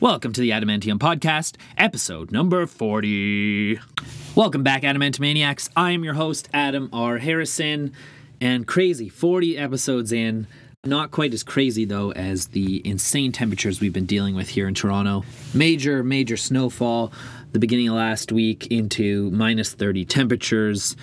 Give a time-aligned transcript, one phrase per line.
[0.00, 3.80] Welcome to the Adamantium Podcast, episode number 40.
[4.36, 5.70] Welcome back, Adamantomaniacs.
[5.74, 7.18] I am your host, Adam R.
[7.18, 7.92] Harrison,
[8.40, 10.46] and crazy 40 episodes in.
[10.84, 14.74] Not quite as crazy, though, as the insane temperatures we've been dealing with here in
[14.74, 15.24] Toronto.
[15.52, 17.12] Major, major snowfall
[17.50, 20.94] the beginning of last week into minus 30 temperatures,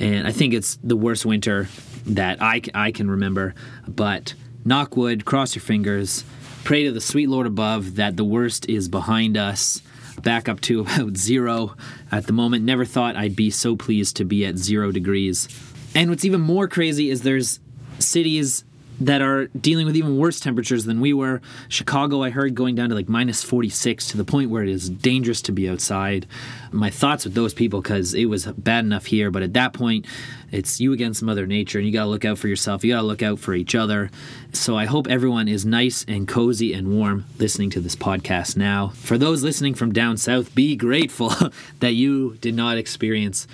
[0.00, 1.68] and I think it's the worst winter
[2.04, 3.54] that I, I can remember.
[3.86, 6.24] But knock wood, cross your fingers
[6.64, 9.82] Pray to the sweet Lord above that the worst is behind us.
[10.22, 11.74] Back up to about zero
[12.12, 12.64] at the moment.
[12.64, 15.48] Never thought I'd be so pleased to be at zero degrees.
[15.94, 17.58] And what's even more crazy is there's
[17.98, 18.64] cities
[19.00, 21.40] that are dealing with even worse temperatures than we were.
[21.68, 24.90] Chicago, I heard, going down to like minus 46 to the point where it is
[24.90, 26.26] dangerous to be outside.
[26.70, 30.06] My thoughts with those people because it was bad enough here, but at that point,
[30.52, 32.84] it's you against Mother Nature, and you got to look out for yourself.
[32.84, 34.10] You got to look out for each other.
[34.52, 38.88] So I hope everyone is nice and cozy and warm listening to this podcast now.
[38.88, 41.32] For those listening from down south, be grateful
[41.80, 43.46] that you did not experience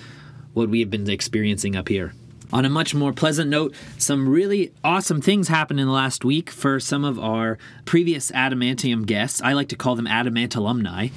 [0.54, 2.14] what we have been experiencing up here.
[2.56, 6.48] On a much more pleasant note, some really awesome things happened in the last week
[6.48, 9.42] for some of our previous Adamantium guests.
[9.42, 11.08] I like to call them Adamant alumni.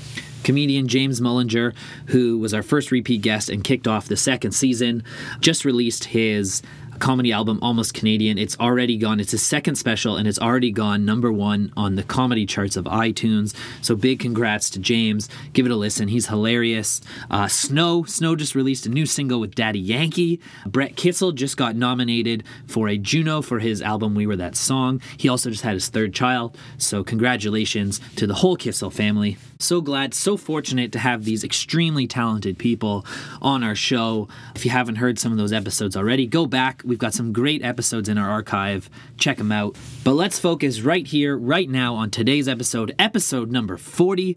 [0.43, 1.73] Comedian James Mullinger,
[2.07, 5.01] who was our first repeat guest and kicked off the second season,
[5.39, 6.61] just released his
[6.99, 8.37] comedy album Almost Canadian.
[8.37, 9.19] It's already gone.
[9.19, 12.85] It's his second special and it's already gone number one on the comedy charts of
[12.85, 13.55] iTunes.
[13.81, 15.29] So big congrats to James.
[15.53, 16.07] Give it a listen.
[16.07, 17.01] He's hilarious.
[17.31, 18.03] Uh, Snow.
[18.03, 20.39] Snow just released a new single with Daddy Yankee.
[20.65, 25.01] Brett Kissel just got nominated for a Juno for his album We Were That Song.
[25.17, 26.57] He also just had his third child.
[26.77, 29.37] So congratulations to the whole Kissel family.
[29.61, 33.05] So glad, so fortunate to have these extremely talented people
[33.41, 34.29] on our show.
[34.55, 36.81] If you haven't heard some of those episodes already, go back.
[36.89, 38.89] We've got some great episodes in our archive.
[39.15, 39.77] Check them out.
[40.03, 44.35] But let's focus right here, right now, on today's episode, episode number 40.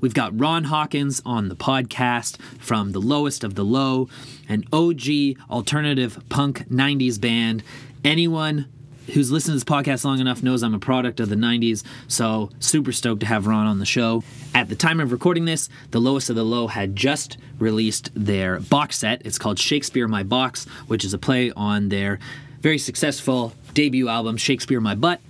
[0.00, 4.10] We've got Ron Hawkins on the podcast from The Lowest of the Low,
[4.50, 7.62] an OG alternative punk 90s band.
[8.04, 8.66] Anyone
[9.12, 12.50] who's listened to this podcast long enough knows I'm a product of the 90s, so
[12.58, 14.22] super stoked to have Ron on the show.
[14.54, 18.60] At the time of recording this, The Lowest of the Low had just released their
[18.60, 19.22] box set.
[19.24, 22.18] It's called Shakespeare My Box, which is a play on their
[22.60, 25.20] very successful debut album, Shakespeare My Butt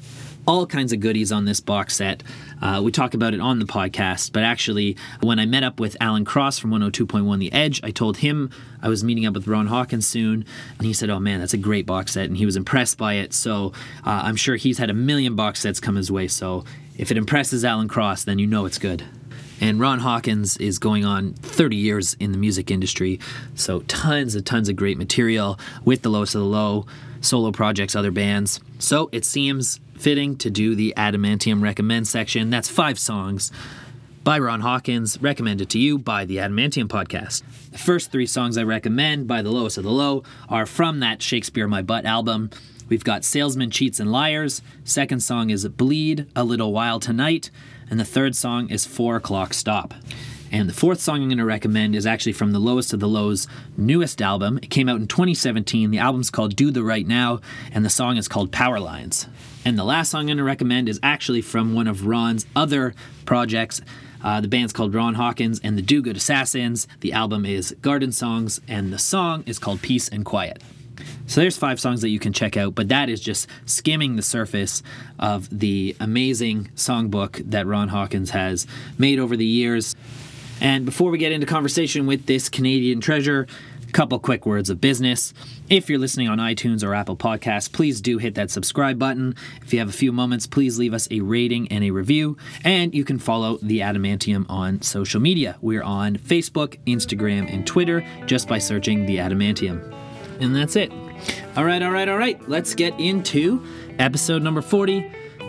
[0.47, 2.23] all kinds of goodies on this box set.
[2.61, 5.97] Uh, we talk about it on the podcast, but actually, when I met up with
[6.01, 8.51] Alan Cross from 102.1 The Edge, I told him
[8.83, 10.45] I was meeting up with Ron Hawkins soon,
[10.79, 13.15] and he said, Oh man, that's a great box set, and he was impressed by
[13.15, 13.33] it.
[13.33, 13.73] So
[14.05, 16.29] uh, I'm sure he's had a million box sets come his way.
[16.29, 16.65] So
[16.97, 19.05] if it impresses Alan Cross, then you know it's good.
[19.61, 23.21] And Ron Hawkins is going on 30 years in the music industry,
[23.55, 26.87] so tons and tons of great material with the lowest of the low,
[27.21, 28.61] solo projects, other bands.
[28.79, 32.51] So it seems fitting to do the Adamantium Recommend section.
[32.51, 33.51] That's five songs
[34.25, 37.43] by Ron Hawkins, recommended to you by the Adamantium podcast.
[37.73, 41.21] The first three songs I recommend by the lowest of the low are from that
[41.21, 42.51] Shakespeare My Butt album.
[42.89, 44.63] We've got Salesman Cheats and Liars.
[44.85, 47.51] Second song is Bleed a Little While Tonight.
[47.91, 49.93] And the third song is Four O'Clock Stop.
[50.51, 53.09] And the fourth song I'm going to recommend is actually from the Lowest of the
[53.09, 53.47] Low's
[53.77, 54.59] newest album.
[54.63, 55.91] It came out in 2017.
[55.91, 57.41] The album's called Do the Right Now,
[57.73, 59.27] and the song is called Power Lines.
[59.65, 62.95] And the last song I'm going to recommend is actually from one of Ron's other
[63.25, 63.81] projects.
[64.23, 66.87] Uh, the band's called Ron Hawkins and the Do Good Assassins.
[67.01, 70.63] The album is Garden Songs, and the song is called Peace and Quiet.
[71.27, 74.23] So there's five songs that you can check out, but that is just skimming the
[74.23, 74.83] surface
[75.19, 78.67] of the amazing songbook that Ron Hawkins has
[78.99, 79.97] made over the years.
[80.61, 83.47] And before we get into conversation with this Canadian treasure,
[83.95, 85.33] couple quick words of business.
[85.71, 89.37] If you're listening on iTunes or Apple Podcasts, please do hit that subscribe button.
[89.63, 92.37] If you have a few moments, please leave us a rating and a review.
[92.65, 95.57] And you can follow the Adamantium on social media.
[95.63, 99.95] We're on Facebook, Instagram, and Twitter just by searching the Adamantium.
[100.41, 100.93] And that's it.
[101.57, 102.49] All right, all right, all right.
[102.49, 103.65] Let's get into
[104.01, 105.09] episode number 40,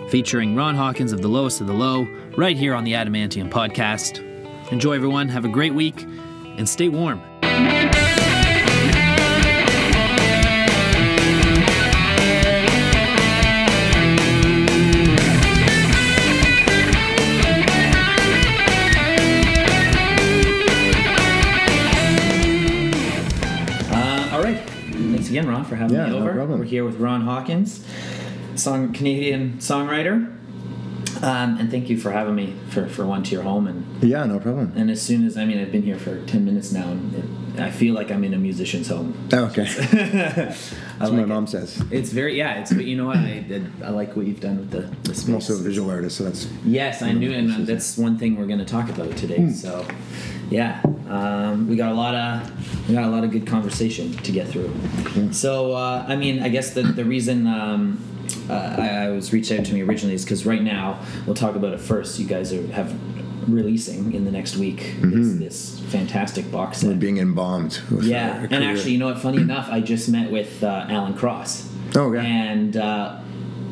[0.10, 2.08] featuring Ron Hawkins of The Lowest of the Low,
[2.38, 4.22] right here on the Adamantium podcast.
[4.72, 5.30] Enjoy, everyone.
[5.30, 7.24] Have a great week and stay warm.
[25.38, 26.34] Again, Ron, for having Yeah, me no over.
[26.34, 26.60] problem.
[26.60, 27.86] We're here with Ron Hawkins,
[28.56, 30.32] song Canadian songwriter.
[31.22, 34.26] Um, and thank you for having me for, for one to your home and Yeah,
[34.26, 34.74] no problem.
[34.76, 37.60] and as soon as I mean I've been here for ten minutes now and it,
[37.62, 39.14] I feel like I'm in a musician's home.
[39.32, 39.64] Oh, okay.
[39.92, 41.28] That's I what my like it.
[41.28, 41.82] mom says.
[41.90, 42.60] It's very yeah.
[42.60, 43.46] It's but you know what I
[43.84, 45.28] I like what you've done with the the space.
[45.30, 48.46] I'm also a visual artist, so that's Yes, I knew, and that's one thing we're
[48.48, 49.38] going to talk about today.
[49.38, 49.52] Hmm.
[49.52, 49.86] So,
[50.50, 54.32] yeah, um, we got a lot of we got a lot of good conversation to
[54.32, 54.74] get through.
[55.32, 58.02] So, uh, I mean, I guess the the reason um,
[58.50, 61.56] uh, I, I was reached out to me originally is because right now we'll talk
[61.56, 62.20] about it first.
[62.20, 62.96] You guys are have
[63.48, 66.90] releasing in the next week this, this fantastic box set.
[66.90, 67.80] we're being embalmed.
[68.02, 69.20] Yeah, and actually, you know what?
[69.20, 71.72] Funny enough, I just met with uh, Alan Cross.
[71.96, 72.22] Oh, yeah.
[72.22, 73.20] And uh,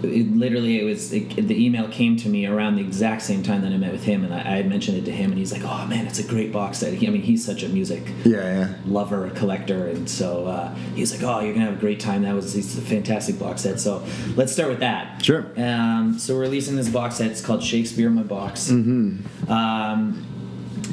[0.04, 3.62] it, literally, it was it, the email came to me around the exact same time
[3.62, 5.52] that I met with him, and I, I had mentioned it to him, and he's
[5.52, 8.04] like, "Oh man, it's a great box set." He, I mean, he's such a music
[8.26, 8.74] yeah, yeah.
[8.86, 12.24] lover, a collector, and so uh, he's like, "Oh, you're gonna have a great time."
[12.24, 13.80] That was it's a fantastic box set.
[13.80, 14.06] So
[14.36, 15.24] let's start with that.
[15.24, 15.46] Sure.
[15.58, 17.32] Um, so we're releasing this box set.
[17.32, 18.70] It's called Shakespeare in My Box.
[18.70, 19.52] Mm-hmm.
[19.52, 20.33] Um,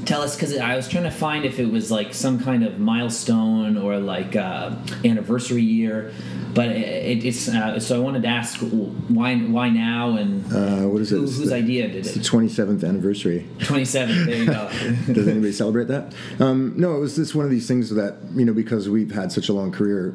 [0.05, 2.79] tell us, because I was trying to find if it was like some kind of
[2.79, 6.13] milestone or like uh, anniversary year,
[6.55, 11.03] but it, it's uh, so I wanted to ask why why now and Uh, what
[11.03, 11.17] is it?
[11.17, 12.07] who, whose the- idea did it?
[12.07, 13.47] It's the 27th anniversary.
[13.61, 14.27] Twenty seven.
[14.27, 14.69] There you go.
[15.13, 16.13] Does anybody celebrate that?
[16.41, 19.31] Um, no, it was just one of these things that you know because we've had
[19.33, 20.15] such a long career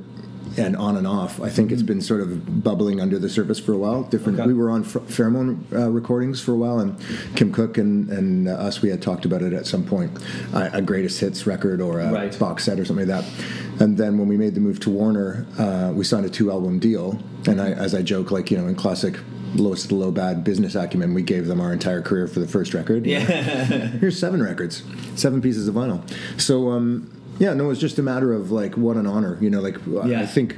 [0.58, 1.42] and on and off.
[1.42, 4.04] I think it's been sort of bubbling under the surface for a while.
[4.04, 4.40] Different.
[4.40, 4.48] Okay.
[4.48, 6.98] We were on Ph- Pheromone uh, recordings for a while, and
[7.36, 10.12] Kim Cook and and uh, us we had talked about it at some point,
[10.54, 12.40] uh, a greatest hits record or a Right.
[12.40, 13.82] box set or something like that.
[13.82, 16.80] And then when we made the move to Warner, uh, we signed a two album
[16.80, 17.20] deal.
[17.48, 19.20] And I, as I joke, like you know, in classic.
[19.58, 21.14] Lowest of the low bad business acumen.
[21.14, 23.06] We gave them our entire career for the first record.
[23.06, 23.20] Yeah.
[23.20, 24.84] here's seven records,
[25.16, 26.02] seven pieces of vinyl.
[26.38, 27.10] So um,
[27.40, 29.62] yeah, no, it's just a matter of like what an honor, you know.
[29.62, 30.58] Like I think,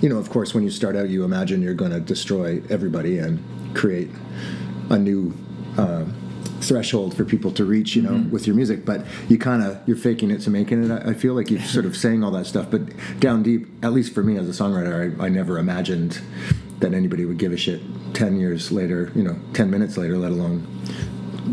[0.00, 3.18] you know, of course, when you start out, you imagine you're going to destroy everybody
[3.18, 3.42] and
[3.74, 4.10] create
[4.90, 5.34] a new.
[5.76, 6.04] Uh,
[6.60, 8.30] threshold for people to reach you know Mm-hmm.
[8.30, 11.12] with your music but you kind of you're faking it to making it I, I
[11.12, 12.80] feel like you're sort of saying all that stuff but
[13.20, 16.22] down deep at least for me as a songwriter I, I never imagined
[16.78, 17.82] that anybody would give a shit
[18.14, 20.66] 10 years later you know 10 minutes later let alone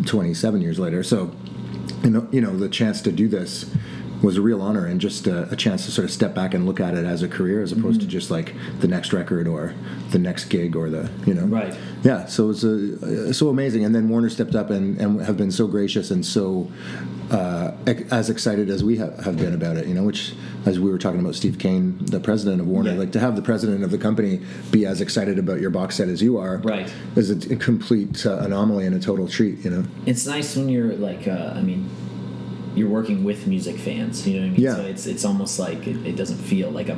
[0.05, 1.03] 27 years later.
[1.03, 1.31] So,
[2.03, 3.69] you know, you know, the chance to do this
[4.21, 6.65] was a real honor and just a, a chance to sort of step back and
[6.65, 9.73] look at it as a career as opposed to just like the next record or
[10.11, 11.45] the next gig or the, you know.
[11.45, 11.75] Right.
[12.03, 12.25] Yeah.
[12.27, 13.83] So it's a, so amazing.
[13.83, 16.71] And then Warner stepped up and, and have been so gracious and so
[17.31, 17.71] uh,
[18.11, 20.33] as excited as we have, have been about it, you know, which
[20.65, 22.99] as we were talking about Steve Kane, the president of Warner, Yeah.
[22.99, 26.09] like to have the president of the company be as excited about your box set
[26.09, 26.93] as you are Right.
[27.15, 29.83] is a, a complete uh, anomaly and a total treat, you know.
[30.05, 31.89] it's nice when you're like uh, i mean
[32.75, 34.75] you're working with music fans you know what i mean Yeah.
[34.75, 36.97] so it's it's almost like it, it doesn't feel like a,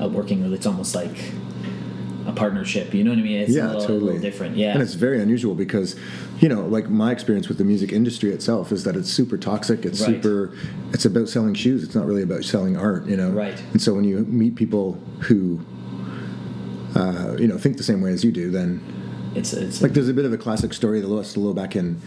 [0.00, 1.16] a working it's almost like
[2.26, 4.82] a partnership you know what i mean it's yeah, a little, totally different yeah And
[4.82, 5.94] it's very unusual because,
[6.40, 9.84] you know, like my experience with the music industry itself is that it's super toxic.
[9.86, 10.16] It's Right.
[10.22, 10.52] super.
[10.92, 11.82] It's about selling shoes.
[11.84, 13.30] It's not really about selling art, you know.
[13.30, 13.58] Right.
[13.72, 15.60] And so when you meet people who,
[16.94, 18.80] uh, you know, think the same way as you do, then
[19.34, 21.00] it's it's like there's a bit of a classic story.
[21.00, 22.00] The lowest low back in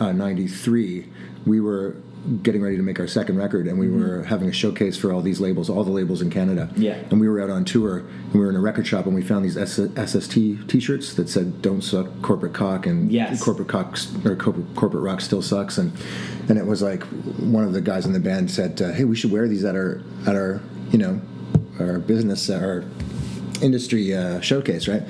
[0.00, 1.06] '93,
[1.46, 1.96] we were
[2.42, 5.20] getting ready to make our second record, and we were having a showcase for all
[5.22, 6.68] these labels, all the labels in Canada.
[6.76, 6.94] Yeah.
[7.10, 9.22] And we were out on tour, and we were in a record shop, and we
[9.22, 10.34] found these S- SST
[10.68, 13.42] T-shirts that said "Don't suck corporate cock" and Yes.
[13.42, 15.92] corporate cock or corporate, corporate rock still sucks, and
[16.48, 17.02] and it was like
[17.38, 19.74] one of the guys in the band said, uh, "Hey, we should wear these at
[19.76, 21.20] our at our you know
[21.80, 22.84] our business our
[23.62, 25.02] industry uh, showcase, right?"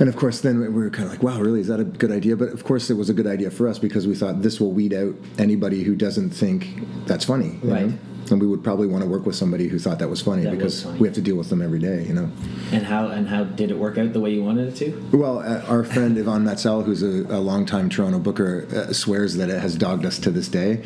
[0.00, 2.10] And of course, then we were kind of like, wow, really, is that a good
[2.10, 2.34] idea?
[2.34, 4.72] But of course, it was a good idea for us because we thought this will
[4.72, 6.66] weed out anybody who doesn't think
[7.06, 7.58] that's funny.
[7.62, 7.88] Right.
[7.88, 7.98] know?
[8.30, 10.50] And we would probably want to work with somebody who thought that was funny That
[10.50, 10.98] was because funny.
[11.00, 12.30] we have to deal with them every day, you know.
[12.72, 15.40] and how and how did it work out the way you wanted it to Well,
[15.40, 19.60] uh, our friend Yvonne Matsell, who's a, a longtime Toronto booker, uh, swears that it
[19.60, 20.76] has dogged us to this day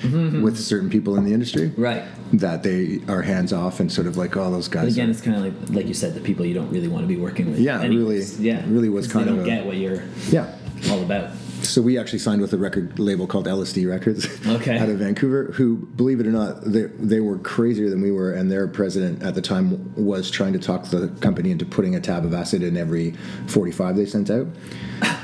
[0.42, 1.72] with certain people in the industry.
[1.76, 4.84] right That they are hands off and sort of like, oh, those guys.
[4.84, 6.88] but again are- it's kind of like like you said the people you don't really
[6.88, 8.34] want to be working with Yeah, anyways.
[8.38, 10.54] really- yeah really was kind they of don't a- get what you're yeah.
[10.90, 11.30] all about
[11.64, 14.78] So we actually signed with a record label called LSD Records Okay.
[14.82, 18.32] out of Vancouver, who, believe it or not, they, they were crazier than we were,
[18.32, 22.00] and their president at the time was trying to talk the company into putting a
[22.00, 23.14] tab of acid in every
[23.48, 24.46] 45 they sent out.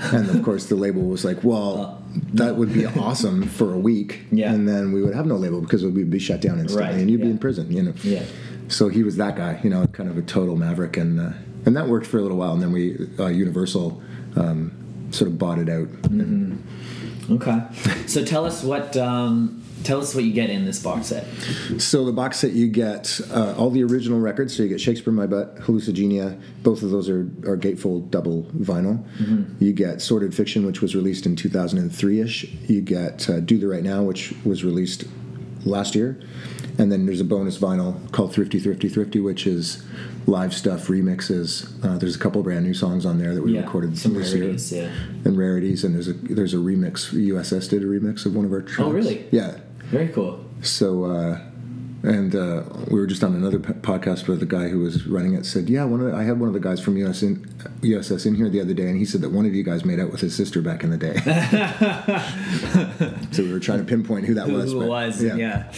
[0.03, 4.21] And of course, the label was like, well, that would be awesome for a week,
[4.33, 4.51] Yeah.
[4.53, 6.99] and then we would have no label because we would be shut down instantly, Right,
[6.99, 7.93] and you'd be in prison, you know.
[8.03, 8.23] Yeah.
[8.69, 11.31] So he was that guy, you know, kind of a total maverick, and uh,
[11.67, 14.03] and that worked for a little while, and then we uh, Universal
[14.37, 14.73] um,
[15.11, 15.89] sort of bought it out.
[17.31, 17.63] okay
[18.07, 21.25] so tell us what um, tell us what you get in this box set
[21.79, 24.57] So the box set you get uh, all the original records.
[24.57, 26.39] So you get Shakespeare in My Butt, Hallucigenia.
[26.63, 29.05] Both of those are, are gatefold double vinyl.
[29.61, 32.45] You get Sordid Fiction, which was released in 2003 ish.
[32.69, 35.05] You get uh, Do the Right Now, which was released
[35.65, 36.21] last year.
[36.79, 39.83] And then there's a bonus vinyl called Thrifty Thrifty Thrifty, which is
[40.27, 41.67] live stuff remixes.
[41.85, 44.33] Uh, there's a couple brand new songs on there that we Yeah, recorded some this
[44.35, 44.91] rarities, year, yeah.
[45.25, 45.85] and rarities.
[45.85, 47.13] And there's a there's a remix.
[47.13, 48.81] USS did a remix of one of our tracks.
[48.81, 49.27] Oh, really?
[49.31, 49.59] Yeah.
[49.87, 50.45] Very cool.
[50.63, 51.41] So, uh,
[52.03, 55.35] and uh, we were just on another p- podcast where the guy who was running
[55.35, 57.45] it said, "Yeah, one of the, I had one of the guys from US in,
[57.83, 59.99] USS in here the other day, and he said that one of you guys made
[60.01, 61.17] out with his sister back in the day."
[63.33, 64.73] so we were trying to pinpoint who that Who, was.
[64.73, 65.23] who it but- was?
[65.23, 65.73] Yeah.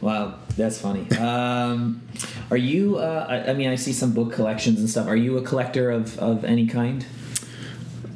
[0.00, 1.08] Wow, that's funny.
[1.18, 2.02] Um,
[2.50, 2.96] are you?
[2.98, 5.06] Uh, I, I mean, I see some book collections and stuff.
[5.06, 7.04] Are you a collector of, of any kind?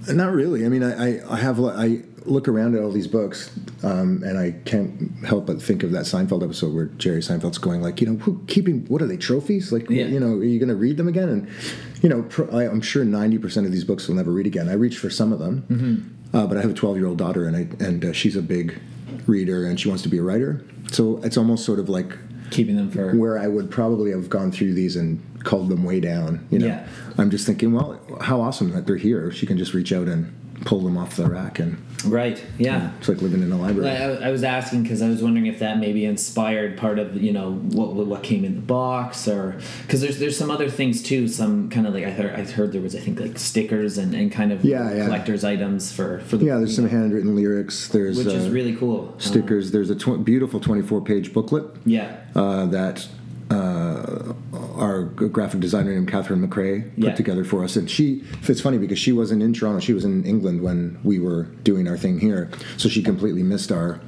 [0.09, 0.64] Not really.
[0.64, 3.50] I mean, I, I, I have I look around at all these books,
[3.82, 7.80] um, and I can't help but think of that Seinfeld episode where Jerry Seinfeld's going
[7.82, 9.73] like, you know, who, keeping what are they trophies?
[9.73, 10.06] Like, Yeah.
[10.06, 11.28] you know, are you going to read them again?
[11.28, 11.49] And
[12.02, 14.68] you know, pro, I, I'm sure ninety percent of these books will never read again.
[14.68, 16.37] I reach for some of them, Mm-hmm.
[16.37, 18.42] uh, but I have a twelve year old daughter, and I and uh, she's a
[18.42, 18.80] big
[19.26, 20.64] reader, and she wants to be a writer.
[20.90, 22.16] So it's almost sort of like
[22.50, 26.00] Keeping them for where I would probably have gone through these and called them way
[26.00, 26.47] down.
[26.50, 26.87] You know, Yeah.
[27.19, 29.30] I'm just thinking, well, how awesome that they're here.
[29.30, 32.43] She can just reach out and pull them off the rack, and right.
[32.59, 32.90] Yeah.
[32.99, 33.90] it's like living in a library.
[33.90, 37.33] I, I was asking because I was wondering if that maybe inspired part of you
[37.33, 41.29] know what what came in the box or because there's there's some other things too
[41.29, 44.14] some kind of like I heard I heard there was I think like stickers and,
[44.14, 45.05] and kind of Yeah, yeah.
[45.07, 47.88] collectors items for for the yeah, there's some know, handwritten lyrics.
[47.88, 49.71] There's which is uh, really cool stickers.
[49.71, 53.09] There's a tw- beautiful 24 page booklet Uh, yeah uh, that
[53.50, 54.33] uh,
[54.76, 57.14] our graphic designer named Catherine McRae put Yeah.
[57.14, 57.76] together for us.
[57.76, 61.19] And she, it's funny because she wasn't in Toronto; she was in England when we
[61.19, 64.00] were doing our thing here, so she completely missed our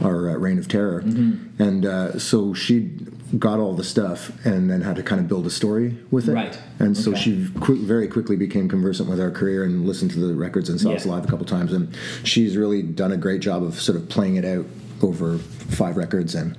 [0.00, 1.02] our uh, reign of terror.
[1.02, 1.60] Mm-hmm.
[1.62, 2.90] And uh, so she
[3.38, 6.32] got all the stuff and then had to kind of build a story with it.
[6.34, 6.58] Right.
[6.78, 7.20] And so Okay.
[7.20, 10.80] she qu- very quickly became conversant with our career and listened to the records and
[10.80, 11.72] saw us live a couple times.
[11.72, 14.64] And she's really done a great job of sort of playing it out
[15.02, 16.56] over five records and.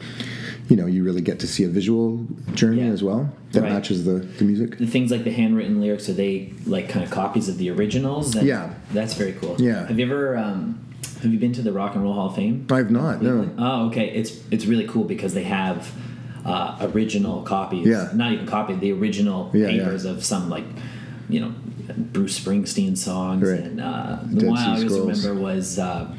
[0.69, 2.91] You know, you really get to see a visual journey Yeah.
[2.93, 3.71] as well that Right.
[3.71, 4.77] matches the, the music.
[4.77, 8.35] the things like the handwritten lyrics are they like kind of copies of the originals
[8.35, 8.69] and Yeah.
[8.93, 9.87] that's very cool Yeah.
[9.87, 10.77] have you ever um,
[11.23, 13.49] have you been to the Rock and Roll Hall of Fame I've not, no.
[13.57, 14.09] Oh, okay.
[14.11, 15.91] It's it's really cool because they have
[16.45, 17.85] uh, original copies.
[17.87, 18.09] Yeah.
[18.13, 19.83] Not even copy the original Yeah, yeah.
[19.83, 20.63] papers of some like,
[21.29, 21.51] you know,
[22.13, 23.43] Bruce Springsteen songs.
[23.49, 23.59] Right.
[23.59, 25.25] And uh, the Dead one Sea I always Scrolls.
[25.25, 26.15] remember was uh,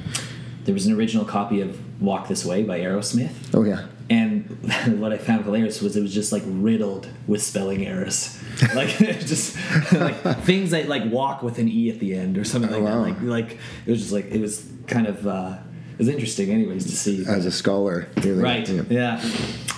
[0.65, 3.31] there was an original copy of "Walk This Way" by Aerosmith.
[3.55, 3.87] Oh, yeah.
[4.11, 4.49] And
[5.01, 8.39] what I found hilarious was it was just like riddled with spelling errors,
[8.75, 9.57] like just
[9.93, 12.85] like things that like walk with an e at the end or something like Oh,
[12.85, 13.05] wow.
[13.05, 13.23] that.
[13.23, 15.59] Like like it was just like it was kind of uh,
[15.93, 17.25] it was interesting, anyways, to see.
[17.29, 18.09] As a scholar.
[18.17, 18.69] really, Right.
[18.69, 18.83] yeah.
[18.91, 19.23] Yeah.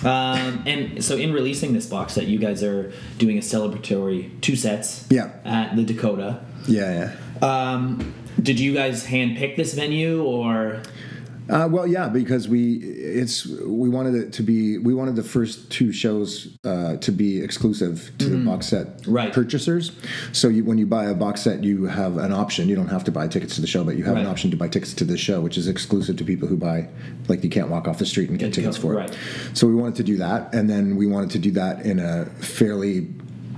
[0.03, 4.55] Um, and so, in releasing this box set, you guys are doing a celebratory two
[4.55, 5.05] sets.
[5.09, 5.31] Yeah.
[5.45, 6.43] At the Dakota.
[6.67, 7.11] Yeah,
[7.41, 7.71] yeah.
[7.73, 10.81] Um, did you guys handpick this venue, or
[11.49, 15.69] Uh, well, yeah, because we it's we wanted it to be we wanted the first
[15.69, 19.05] two shows uh, to be exclusive to the box set.
[19.05, 19.33] Right.
[19.33, 19.91] purchasers.
[20.31, 22.69] So you, when you buy a box set, you have an option.
[22.69, 24.57] You don't have to buy tickets to the show, but you have an option to
[24.57, 26.87] buy tickets to the show, which is exclusive to people who buy
[27.27, 29.09] like you can't walk off the street and get to tickets for right.
[29.09, 29.17] it.
[29.53, 32.25] So we wanted to do that, and then we wanted to do that in a
[32.39, 33.07] fairly.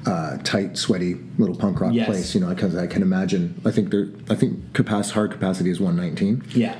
[0.07, 2.05] Uh, tight, sweaty little punk rock Yes.
[2.05, 3.59] place, you know, because I can imagine.
[3.65, 4.09] I think there.
[4.29, 6.77] I think capacity, hard capacity is one nineteen yeah,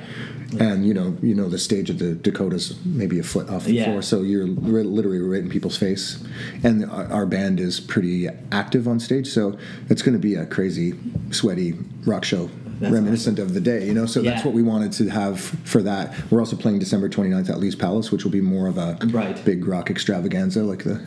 [0.58, 3.72] and you know you know the stage of the Dakotas maybe a foot off the
[3.74, 3.84] Yeah.
[3.86, 6.22] floor, so you're literally right in people's face.
[6.62, 9.58] And our, our band is pretty active on stage, so
[9.90, 10.94] it's going to be a crazy,
[11.30, 11.74] sweaty
[12.04, 12.48] rock show.
[12.78, 14.04] That's reminiscent of the day, you know.
[14.04, 16.14] So that's what we wanted to have for that.
[16.30, 19.42] We're also playing December 29th at Lee's Palace, which will be more of a Right.
[19.46, 21.00] big rock extravaganza, like the.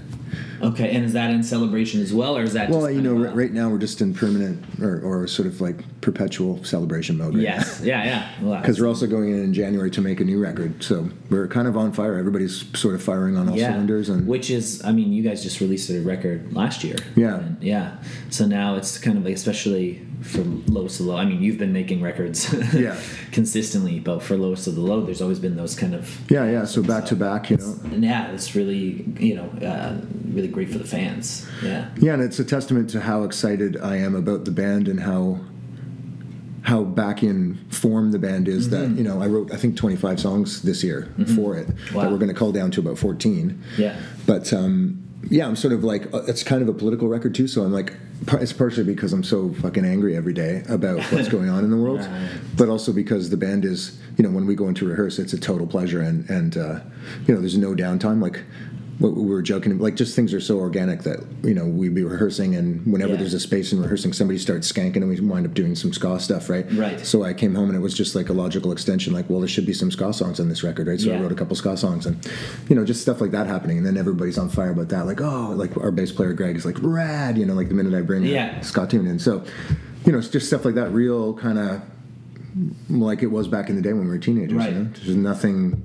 [0.62, 0.92] Okay.
[0.96, 2.70] And is that in celebration as well, or is that?
[2.70, 5.48] Well, you know, right, of a- right now we're just in permanent or, or sort
[5.48, 7.36] of like perpetual celebration mode.
[7.36, 7.82] Right Yes.
[7.84, 8.04] Yeah.
[8.04, 8.32] Yeah.
[8.42, 10.84] Well, because we're also going in in January to make a new record.
[10.84, 12.18] So we're kind of on fire.
[12.18, 13.72] Everybody's sort of firing on all yeah.
[13.72, 16.98] cylinders, and Which is, I mean, you guys just released a record last year.
[17.16, 17.44] Yeah.
[17.62, 17.98] Yeah.
[18.30, 21.18] So now it's kind of like, especially from lowest to low.
[21.18, 23.00] I mean, you've been making records Yeah.
[23.32, 26.20] consistently, but for lowest to the low, there's always been those kind of.
[26.30, 26.66] yeah, yeah.
[26.66, 27.76] So back to back, you know.
[27.86, 29.96] And yeah, it's really, you know, uh,
[30.32, 31.48] really great for the fans.
[31.64, 31.90] Yeah.
[31.98, 35.40] Yeah, and it's a testament to how excited I am about the band and how
[36.64, 38.70] how back in form the band is.
[38.70, 42.04] That you know, I wrote I think 25 songs this year for it Wow.
[42.04, 43.64] that we're going to cull down to about 14.
[43.78, 43.98] Yeah.
[44.26, 44.99] But um,
[45.30, 47.48] yeah, I'm sort of like uh, it's kind of a political record too.
[47.48, 47.94] So I'm like,
[48.34, 51.78] it's partially because I'm so fucking angry every day about what's going on in the
[51.78, 52.30] world, Right.
[52.58, 55.40] but also because the band is, you know, when we go into rehearse, it's a
[55.40, 56.80] total pleasure, and and uh,
[57.28, 58.22] you know, there's no downtime.
[58.22, 58.44] Like
[59.00, 62.04] what we were joking like just things are so organic that you know we'd be
[62.04, 63.20] rehearsing and whenever Yeah.
[63.20, 66.20] there's a space in rehearsing somebody starts skanking and we wind up doing some ska
[66.20, 67.00] stuff right Right.
[67.06, 69.48] so i came home and it was just like a logical extension like well there
[69.48, 71.78] should be some ska songs on this record right so i wrote a couple ska
[71.78, 72.30] songs and
[72.68, 75.22] you know just stuff like that happening and then everybody's on fire about that like
[75.22, 78.02] oh like our bass player greg is like rad you know like the minute i
[78.02, 78.60] bring Yeah.
[78.60, 79.44] a ska tune in so
[80.06, 81.82] you know it's just stuff like that real kind of
[82.90, 84.74] like it was back in the day when we were teenagers Right.
[84.74, 84.90] you know?
[85.06, 85.84] there's nothing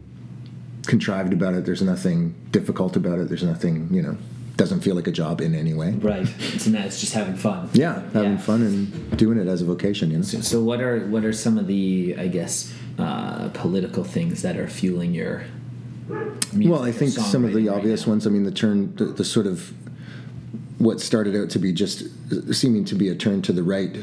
[0.87, 1.65] contrived about it.
[1.65, 3.29] There's nothing difficult about it.
[3.29, 4.17] There's nothing, you know,
[4.57, 5.93] doesn't feel like a job in any way.
[5.93, 6.29] Right.
[6.55, 6.85] It's not.
[6.87, 7.69] It's just having fun.
[7.73, 8.39] Yeah, having Yeah.
[8.39, 10.23] fun and doing it as a vocation, you know.
[10.23, 14.69] So what are what are some of the I guess uh, political things that are
[14.69, 15.43] fueling your?
[16.55, 18.13] Well, I think some of the obvious now?
[18.13, 18.27] ones.
[18.27, 19.73] I mean, the turn, the, the sort of
[20.79, 22.03] what started out to be just
[22.53, 23.97] seeming to be a turn to the right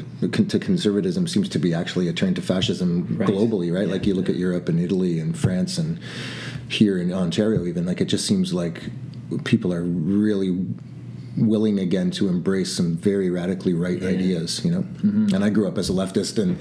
[0.48, 3.28] to conservatism seems to be actually a turn to fascism Right.
[3.28, 3.86] globally, right?
[3.86, 3.92] Yeah.
[3.92, 5.98] Like you look at Europe and Italy and France and
[6.72, 8.82] here in Ontario, even like it just seems like
[9.44, 10.66] people are really
[11.36, 14.82] willing again to embrace some very radically right ideas, you know.
[14.82, 15.34] Mm-hmm.
[15.34, 16.58] And I grew up as a leftist, and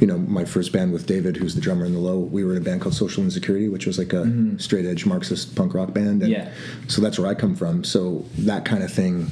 [0.00, 2.52] you know, my first band with David, who's the drummer in the Low, we were
[2.52, 4.58] in a band called Social Insecurity, which was like a mm-hmm.
[4.58, 6.22] straight edge Marxist punk rock band.
[6.22, 6.52] And Yeah.
[6.88, 7.84] So that's where I come from.
[7.84, 9.30] So that kind of thing,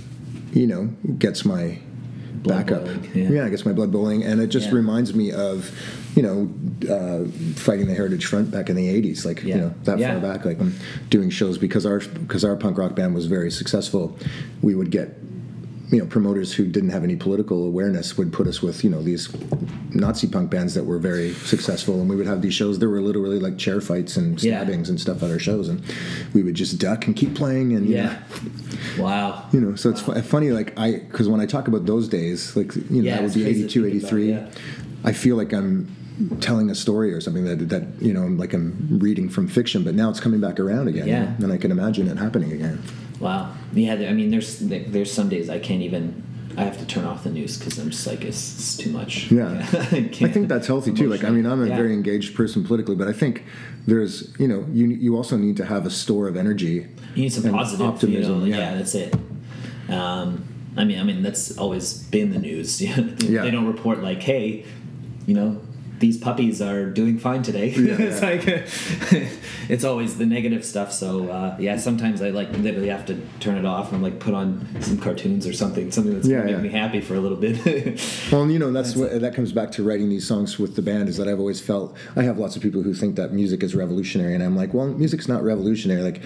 [0.52, 0.86] you know,
[1.18, 1.78] gets my
[2.32, 2.84] Blood back up.
[2.84, 3.44] boiling, yeah.
[3.44, 4.74] I guess my blood boiling, and it just Yeah.
[4.76, 5.70] reminds me of,
[6.16, 6.48] you know,
[6.88, 9.54] uh, fighting the Heritage Front back in the '80s, like Yeah.
[9.56, 10.12] you know that Yeah.
[10.18, 10.58] far back, like
[11.10, 14.16] doing shows because our because our punk rock band was very successful.
[14.62, 15.16] We would get.
[15.90, 19.02] You know, promoters who didn't have any political awareness would put us with you know
[19.02, 19.28] these
[19.92, 22.78] Nazi punk bands that were very successful, and we would have these shows.
[22.78, 24.60] There were literally like chair fights and Yeah.
[24.62, 25.82] stabbings and stuff at our shows, and
[26.32, 27.72] we would just duck and keep playing.
[27.72, 29.02] And you know, Yeah.
[29.02, 29.46] Wow.
[29.52, 32.56] you know so it's fu- funny like i because when i talk about those days
[32.56, 34.50] like you know Yeah, that would be crazy 82 think about, 83 yeah.
[35.04, 35.94] i feel like i'm
[36.40, 39.94] telling a story or something that that you know like i'm reading from fiction but
[39.94, 42.80] now it's coming back around again you know, and i can imagine it happening again
[43.20, 43.54] Wow.
[43.72, 43.92] Yeah.
[43.94, 46.24] I mean, there's there's some days I can't even.
[46.56, 49.30] I have to turn off the news because I'm just like it's, it's too much.
[49.30, 49.64] Yeah.
[49.72, 51.08] I, I think that's healthy too.
[51.08, 51.76] Like, I mean, I'm a Yeah.
[51.76, 53.44] very engaged person politically, but I think
[53.86, 56.88] there's, you know, you you also need to have a store of energy.
[57.14, 58.72] You need some positive optimism, You know, yeah.
[58.72, 58.74] yeah.
[58.78, 59.14] that's it.
[59.88, 60.44] Um,
[60.76, 62.80] I mean, I mean that's always been the news.
[62.82, 63.42] Yeah.
[63.42, 64.64] they don't report like, hey,
[65.26, 65.60] you know,
[66.00, 67.68] these puppies are doing fine today.
[67.70, 68.28] Yeah, it's yeah.
[69.22, 69.28] like
[69.68, 70.92] it's always the negative stuff.
[70.92, 74.34] So uh, yeah, sometimes I like literally have to turn it off and like put
[74.34, 77.36] on some cartoons or something, something that's Yeah, gonna make me happy for a little
[77.38, 77.60] bit.
[78.32, 81.08] Well, you know, that's what that comes back to writing these songs with the band.
[81.08, 83.74] Is that I've always felt I have lots of people who think that music is
[83.74, 86.02] revolutionary, and I'm like, well, music's not revolutionary.
[86.02, 86.22] Like,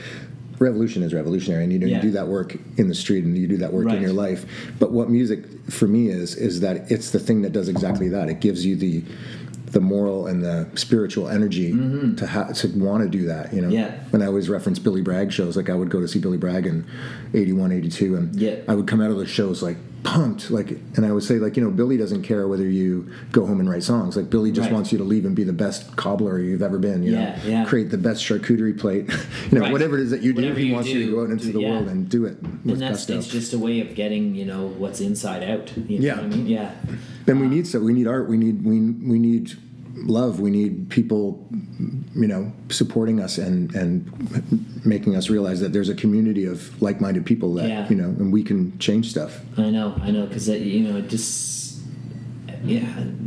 [0.59, 1.97] revolution is revolutionary, and you know, Yeah.
[1.97, 3.97] you do that work in the street, and you do that work Right.
[3.97, 4.45] in your life.
[4.79, 8.29] But what music for me is is that it's the thing that does exactly that.
[8.29, 9.03] It gives you the
[9.75, 11.73] the moral and the spiritual energy
[12.17, 13.53] to ha- to want to do that.
[13.53, 13.77] You know, Mm-hmm.
[13.77, 14.01] Yeah.
[14.13, 15.57] And I always reference Billy Bragg shows.
[15.57, 16.87] Like I would go to see Billy Bragg in
[17.35, 18.57] 81, 82, and Yeah.
[18.69, 21.57] I would come out of the shows like pumped like and i would say like
[21.57, 24.67] you know billy doesn't care whether you go home and write songs like billy just
[24.67, 24.75] Right.
[24.75, 27.43] wants you to leave and be the best cobbler you've ever been you Yeah, know
[27.49, 27.65] yeah.
[27.65, 29.09] create the best charcuterie plate
[29.51, 29.73] you know Right.
[29.73, 31.47] whatever it is that you do Whatever he you wants you to go out into
[31.47, 31.71] do- the yeah.
[31.71, 34.45] world and do it with and that's gusto it's just a way of getting you
[34.45, 35.73] know what's inside out.
[35.75, 36.15] You know Yeah.
[36.17, 36.47] what I mean?
[36.49, 36.73] Yeah.
[37.25, 39.55] then we need so we need art we need we we need
[39.97, 41.47] love we need people
[42.15, 47.25] you know supporting us and and making us realize that there's a community of like-minded
[47.25, 47.89] people that Yeah.
[47.89, 51.09] you know and we can change stuff I know, I know, because you know, it
[51.09, 51.55] just
[52.65, 52.87] yeah.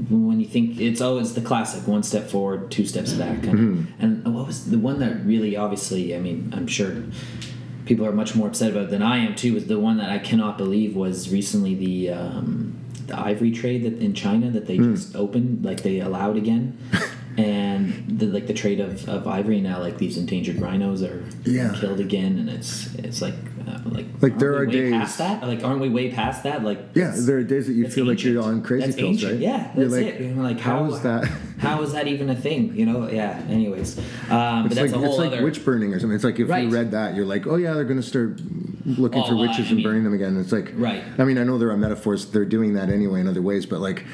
[0.09, 3.45] When you think it's always the classic: one step forward, two steps back.
[3.45, 7.03] And, and what was the one that really, obviously, I mean, I'm sure
[7.85, 9.53] people are much more upset about than I am too.
[9.53, 13.99] Was the one that I cannot believe was recently the um, the ivory trade that
[14.01, 14.93] in China that they hmm.
[14.93, 16.77] just opened, like they allowed again.
[17.37, 21.75] And the, like the trade of, of ivory now, like these endangered rhinos are Yeah.
[21.79, 23.35] killed again, and it's it's like
[23.67, 25.43] uh, like Like, there are days- past that.
[25.43, 26.63] Like aren't we way past that?
[26.63, 29.31] Like yeah there are days that you feel like you're on crazy that's pills ancient.
[29.33, 30.35] right Yeah, that's like, it.
[30.37, 31.25] Like how how is that
[31.59, 32.75] How is that even a thing?
[32.75, 33.09] You know?
[33.09, 33.39] Yeah.
[33.49, 34.03] Anyways, um,
[34.63, 35.43] but It's that's like a whole it's like other.
[35.43, 36.15] witch burning or something.
[36.15, 36.63] It's like if Right.
[36.65, 38.39] you read that, you're like, oh yeah, they're going to start
[38.85, 40.39] looking Oh, for witches I and mean- burning them again.
[40.39, 41.03] It's like, Right.
[41.17, 42.25] I mean, I know there are metaphors.
[42.27, 44.05] They're doing that anyway in other ways, but like,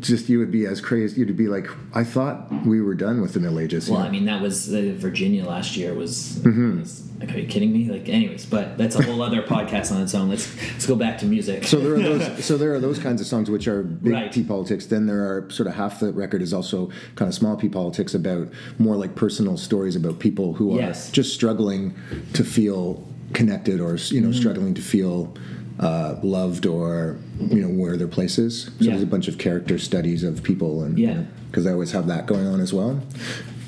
[0.00, 1.20] just you would be as crazy.
[1.20, 3.88] You'd be like, I thought we were done with the Middle Ages.
[3.90, 4.06] well, know?
[4.06, 5.94] I mean, that was uh, Virginia last year.
[5.94, 6.80] Was, Mm-hmm.
[6.80, 7.90] was- like, are you kidding me?
[7.90, 10.28] Like, anyways, but that's a whole other podcast on its own.
[10.28, 11.64] Let's let's go back to music.
[11.64, 12.44] So there are those.
[12.44, 14.30] so there are those kinds of songs which are big Right.
[14.30, 14.84] P politics.
[14.84, 18.12] Then there are sort of half the record is also kind of small P politics
[18.14, 21.10] about more like personal stories about people who are Yes.
[21.10, 21.94] just struggling
[22.34, 24.24] to feel connected or you Mm-hmm.
[24.26, 25.34] know struggling to feel
[25.78, 28.64] uh, loved or you know where their place is.
[28.64, 28.90] So Yeah.
[28.92, 31.24] there's a bunch of character studies of people and Yeah.
[31.50, 33.00] because I always have that going on as well.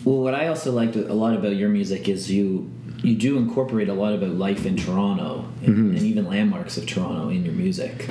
[0.04, 2.70] Well, what I also liked a lot about your music is you
[3.02, 5.96] you do incorporate a lot about life in Toronto and, Mm-hmm.
[5.96, 8.08] and even landmarks of Toronto in your music,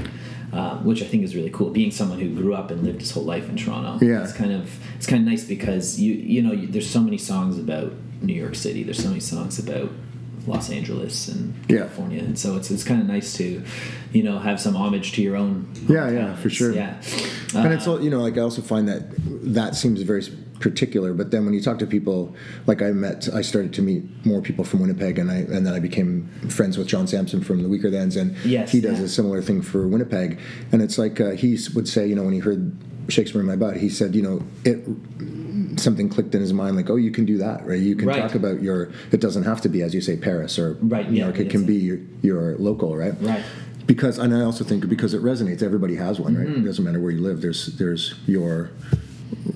[0.53, 1.71] uh, which I think is really cool.
[1.71, 4.23] Being someone who grew up and lived his whole life in Toronto, Yeah.
[4.23, 7.17] it's kind of it's kind of nice because you you know you, there's so many
[7.17, 8.83] songs about New York City.
[8.83, 9.91] There's so many songs about
[10.47, 11.79] Los Angeles and Yeah.
[11.79, 13.61] California, and so it's it's kind of nice to,
[14.13, 15.67] you know, have some homage to your own.
[15.87, 16.71] Yeah, yeah, for sure.
[16.73, 16.95] Yeah,
[17.55, 19.01] and Uh, it's all you know like i also find that
[19.57, 20.23] that seems very
[20.59, 22.33] particular but then when you talk to people
[22.65, 25.73] like i met i started to meet more people from winnipeg and i and then
[25.73, 29.05] i became friends with john samson from the weakerthans and Yes, he does yeah.
[29.05, 30.39] a similar thing for winnipeg
[30.71, 32.75] and it's like uh, he would say you know when he heard
[33.07, 34.79] shakespeare in my butt he said you know it
[35.79, 38.21] something clicked in his mind like oh you can do that right you can Right.
[38.21, 41.17] talk about your it doesn't have to be as you say paris or Right, new
[41.17, 43.43] yeah, york it can be your, your local right Right.
[43.85, 46.45] because and I also think because it resonates, everybody has one, Mm-hmm.
[46.53, 46.57] right?
[46.57, 47.41] It doesn't matter where you live.
[47.41, 48.69] There's there's your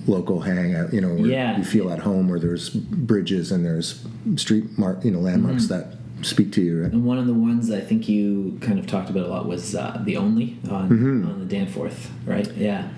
[0.06, 1.58] local hangout, you know, where Yeah.
[1.58, 4.04] you feel at home, where there's bridges and there's
[4.36, 5.90] street mark, you know, landmarks Mm-hmm.
[5.90, 6.92] that speak to you, right?
[6.92, 9.74] And one of the ones I think you kind of talked about a lot was
[9.74, 11.26] uh, the Only on, Mm-hmm.
[11.28, 12.50] on the Danforth, right?
[12.56, 12.88] Yeah.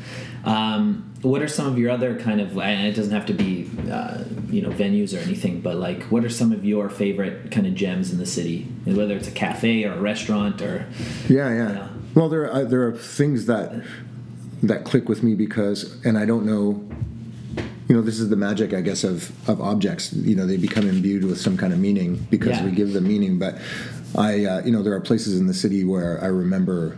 [0.45, 3.71] Um, what are some of your other kind of, and it doesn't have to be,
[3.91, 7.67] uh, you know, venues or anything, but like, what are some of your favorite kind
[7.67, 8.67] of gems in the city?
[8.87, 10.87] And whether it's a cafe or a restaurant or,
[11.29, 11.73] Yeah, yeah.
[11.73, 11.89] Yeah.
[12.15, 13.83] Well, there are, there are things that
[14.63, 16.83] that click with me because, and I don't know.
[17.89, 20.13] You know, this is the magic, I guess, of of objects.
[20.13, 22.65] You know, they become imbued with some kind of meaning because Yeah.
[22.65, 23.39] we give them meaning.
[23.39, 23.59] But
[24.17, 26.97] I, uh, you know, there are places in the city where I remember.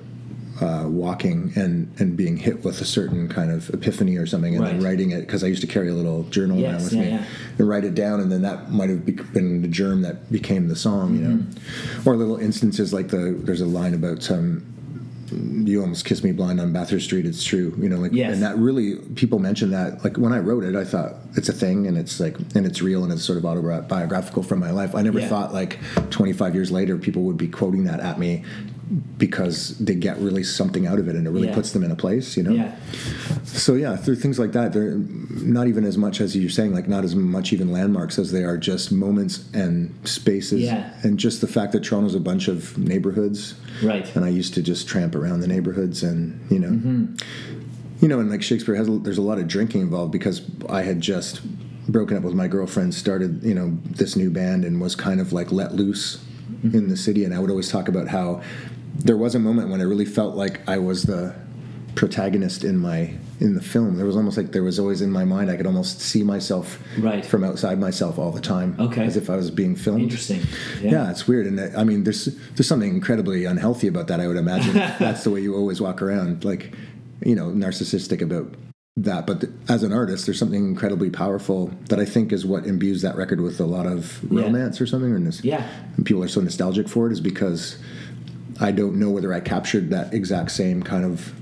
[0.59, 4.67] Uh, walking and and being hit with a certain kind of epiphany or something, and
[4.67, 7.09] then writing it because I used to carry a little journal around with yeah, me
[7.11, 7.25] yeah.
[7.59, 10.77] and write it down, and then that might have been the germ that became the
[10.77, 11.37] song, you know.
[11.37, 12.09] Mm-hmm.
[12.09, 14.65] Or little instances like the there's a line about um,
[15.67, 17.27] you almost kissed me blind on Bathurst Street.
[17.27, 17.97] It's true, you know.
[17.99, 18.33] Like, Yes.
[18.33, 20.05] and that really people mention that.
[20.05, 22.81] Like when I wrote it, I thought it's a thing, and it's like, and it's
[22.81, 24.95] real, and it's sort of autobiographical from my life.
[24.95, 25.29] I never Yeah.
[25.29, 25.79] thought like
[26.11, 28.43] 25 years later people would be quoting that at me
[29.19, 31.55] because they get really something out of it, and it really Yeah.
[31.55, 32.53] puts them in a place, you know.
[32.53, 32.73] yeah,
[33.45, 34.97] So yeah, through things like that, they're
[35.43, 38.45] not even as much as you're saying, like not as much even landmarks as they
[38.45, 40.91] are just moments and spaces, Yeah.
[41.03, 44.09] and just the fact that Toronto's a bunch of neighborhoods, right.
[44.15, 47.05] and I used to just tramp around the neighborhoods, and you know, Mm-hmm.
[48.03, 51.01] you know, and like Shakespeare has, there's a lot of drinking involved because I had
[51.01, 51.41] just
[51.89, 55.33] broken up with my girlfriend, started you know this new band, and was kind of
[55.33, 56.19] like let loose
[56.65, 56.79] Mm-hmm.
[56.79, 58.41] in the city, and I would always talk about how
[58.99, 61.35] there was a moment when I really felt like I was the
[61.95, 63.97] protagonist in my in the film.
[63.97, 65.51] There was almost like there was always in my mind.
[65.51, 67.25] I could almost see myself Right.
[67.25, 69.05] from outside myself all the time, Okay.
[69.05, 70.03] as if I was being filmed.
[70.03, 70.41] Interesting.
[70.83, 71.11] Yeah.
[71.11, 74.21] it's weird, and I mean, there's there's something incredibly unhealthy about that.
[74.21, 76.75] I would imagine that's the way you always walk around, like
[77.25, 78.55] you know, narcissistic about
[78.99, 79.27] that.
[79.27, 83.01] But th- as an artist, there's something incredibly powerful that I think is what imbues
[83.03, 84.43] that record with a lot of Yeah.
[84.43, 85.13] romance or something.
[85.13, 85.67] Or this, Yeah.
[85.97, 87.77] and people are so nostalgic for it is because
[88.61, 91.33] I don't know whether I captured that exact same kind of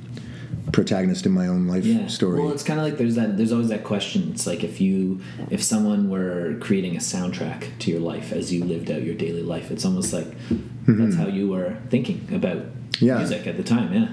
[0.72, 2.06] protagonist in my own life yeah.
[2.08, 2.40] story.
[2.40, 3.36] Well, it's kind of like there's that.
[3.36, 4.30] There's always that question.
[4.32, 8.64] It's like if you, if someone were creating a soundtrack to your life as you
[8.64, 10.26] lived out your daily life, it's almost like
[10.86, 12.58] that's how you were thinking about
[12.94, 13.06] Mm-hmm.
[13.06, 13.18] Yeah.
[13.18, 13.92] music at the time.
[13.92, 14.08] Yeah.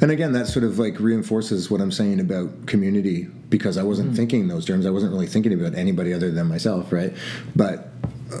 [0.00, 4.08] And again, that sort of like reinforces what I'm saying about community because I wasn't
[4.08, 4.16] Mm-hmm.
[4.16, 4.86] thinking those terms.
[4.86, 7.12] I wasn't really thinking about anybody other than myself, right?
[7.54, 7.88] But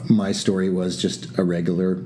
[0.08, 2.02] my story was just a regular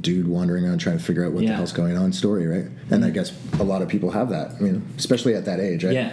[0.00, 1.50] dude wandering around trying to figure out what the Yeah.
[1.52, 1.56] Mm-hmm.
[1.58, 2.66] hell's going on story, right?
[2.90, 5.84] And I guess a lot of people have that, I mean, especially at that age,
[5.84, 5.94] right?
[5.94, 6.12] Yeah.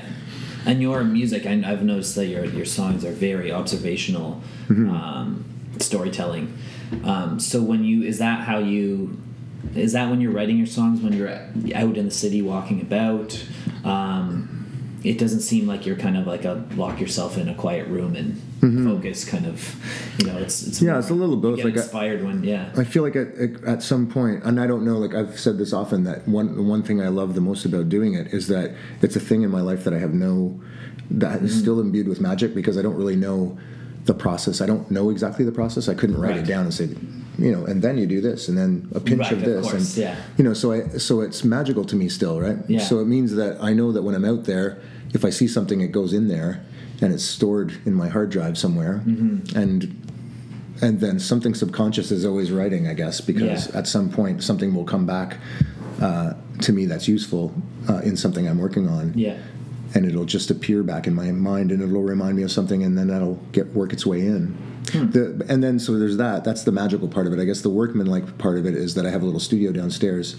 [0.66, 4.90] And your music, I, I've noticed that your your songs are very observational Mm-hmm.
[4.90, 5.46] um,
[5.80, 6.58] storytelling.
[7.04, 9.18] Um, so when you is that how you
[9.76, 13.46] is that when you're writing your songs when you're out in the city walking about?
[13.84, 14.57] Um,
[15.04, 18.16] it doesn't seem like you're kind of like a lock yourself in a quiet room
[18.16, 18.42] and
[18.84, 19.76] focus kind of
[20.18, 20.88] you know it's, it's Mm-hmm.
[20.88, 23.28] Yeah, it's a little both, like, I- inspired when yeah I feel like at,
[23.66, 26.82] at some point, and I don't know, like I've said this often, that one one
[26.84, 29.62] thing I love the most about doing it is that it's a thing in my
[29.62, 30.60] life that I have no,
[31.12, 33.58] that is still imbued with magic because I don't really know
[34.06, 34.62] the process.
[34.62, 35.88] I don't know exactly the process.
[35.90, 36.40] I couldn't write Right.
[36.40, 36.90] it down and say,
[37.38, 39.62] you know, and then you do this, and then a pinch Right, of of this,
[39.70, 40.16] course, and yeah.
[40.38, 42.58] you know, so I so it's magical to me still, right?
[42.68, 42.80] Yeah.
[42.80, 44.80] So it means that I know that when I'm out there,
[45.14, 46.64] if I see something, it goes in there,
[47.02, 49.58] and it's stored in my hard drive somewhere, Mm-hmm.
[49.58, 50.04] and
[50.82, 53.80] and then something subconscious is always writing, I guess, because Yeah.
[53.80, 55.38] at some point something will come back
[56.02, 57.52] uh, to me that's useful
[57.90, 59.38] uh, in something I'm working on, yeah
[59.96, 62.98] and it'll just appear back in my mind, and it'll remind me of something, and
[62.98, 64.56] then that'll get work its way in.
[64.92, 65.10] Hmm.
[65.12, 66.44] The, and then so there's that.
[66.44, 67.40] That's the magical part of it.
[67.40, 70.36] I guess the workman-like part of it is that I have a little studio downstairs,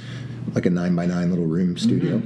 [0.55, 2.23] like a nine by nine little room studio,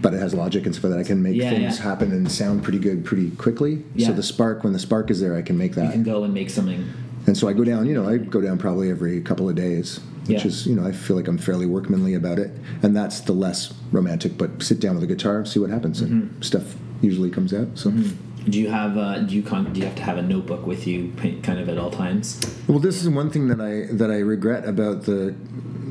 [0.00, 1.40] but it has logic and stuff that I can make Mm-hmm.
[1.42, 1.84] Yeah, things yeah.
[1.84, 3.82] happen and sound pretty good pretty quickly.
[3.96, 4.08] Yeah.
[4.08, 5.86] So the spark, when the spark is there, I can make that.
[5.86, 6.88] you can go and make something
[7.26, 9.98] And so I go down, you know, I go down probably every couple of days,
[10.26, 12.50] which is, you know, I feel like I'm fairly workmanly about it.
[12.82, 16.12] And that's the less romantic, but sit down with a guitar, see what happens, Mm-hmm.
[16.12, 17.68] and stuff usually comes out.
[17.74, 17.90] So,
[18.48, 20.86] Do you have uh, do you con- do you have to have a notebook with
[20.86, 22.40] you, kind of at all times?
[22.68, 25.34] well, this is one thing that I that I regret about the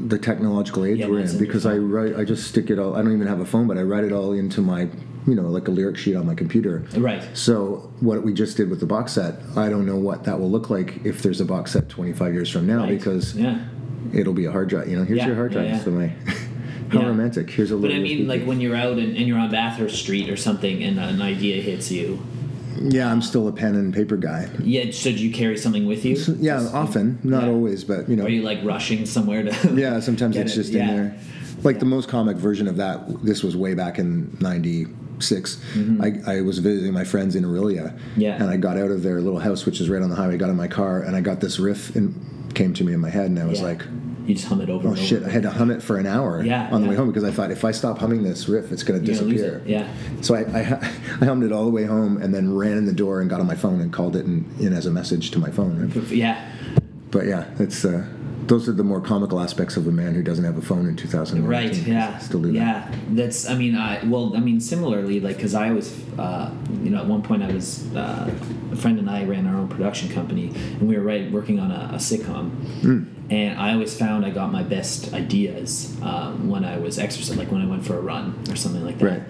[0.08, 2.96] the technological age Yeah, we're in because I write, I just stick it all.
[2.96, 4.82] I don't even have a phone, but I write it all into my,
[5.26, 6.86] you know, like a lyric sheet on my computer.
[6.98, 7.24] Right.
[7.36, 10.52] So what we just did with the box set, I don't know what that will
[10.52, 12.90] look like if there's a box set 25 years from now Right.
[12.90, 13.64] because yeah.
[14.14, 14.90] it'll be a hard drive.
[14.90, 15.68] You know, here's Yeah, your hard drive.
[15.70, 15.80] yeah.
[15.80, 16.08] So my,
[16.90, 17.08] how Yeah.
[17.08, 17.50] romantic.
[17.50, 17.94] Here's a But.
[17.94, 21.00] I mean, like when you're out and, and you're on Bathurst Street or something, and
[21.00, 22.20] an idea hits you.
[22.84, 24.50] Yeah, I'm still a pen and paper guy.
[24.62, 24.92] Yeah.
[24.92, 26.16] So do you carry something with you?
[26.40, 27.50] Yeah, Just- often, not yeah.
[27.50, 28.26] always, but you know.
[28.26, 29.74] Are you like rushing somewhere to?
[29.76, 30.90] Yeah, sometimes it's it, just yeah.
[30.90, 31.20] in there.
[31.64, 35.62] Like the most comic version of that, this was way back in '96.
[36.02, 38.22] I, I was visiting my friends in Orillia, Mm-hmm.
[38.22, 38.36] Yeah.
[38.36, 40.38] and I got out of their little house, which is right on the highway.
[40.38, 42.14] Got in my car, and I got this riff and
[42.54, 43.66] came to me in my head, and I was Yeah.
[43.68, 43.82] like,
[44.26, 44.88] You just hum it over.
[44.88, 45.08] "Oh and over.
[45.08, 46.92] shit!" I had to hum it for an hour Yeah, on the yeah.
[46.92, 49.62] way home because I thought if I stop humming this riff, it's going to disappear.
[49.66, 49.88] it, yeah.
[50.22, 50.60] So I, I,
[51.22, 53.40] I hummed it all the way home, and then ran in the door and got
[53.42, 55.92] on my phone and called it in, in as a message to my phone.
[56.10, 56.44] Yeah.
[57.12, 58.06] But yeah, it's uh,
[58.48, 60.96] those are the more comical aspects of a man who doesn't have a phone in
[60.96, 61.50] 2019.
[61.50, 61.76] Right.
[61.88, 62.18] Yeah.
[62.20, 62.54] Still do that.
[62.54, 62.96] Yeah.
[63.10, 63.50] That's.
[63.50, 63.76] I mean.
[63.76, 64.04] I.
[64.06, 64.36] Well.
[64.36, 64.60] I mean.
[64.60, 66.00] Similarly, like, because I was.
[66.18, 67.94] Uh, you know, at one point, I was.
[67.96, 68.34] Uh,
[68.72, 71.72] a friend and I ran our own production company, and we were right working on
[71.72, 72.52] a, a sitcom.
[72.82, 73.04] Hmm.
[73.30, 77.52] And I always found I got my best ideas um, when I was exercising, like
[77.52, 79.06] when I went for a run or something like that.
[79.06, 79.24] Right.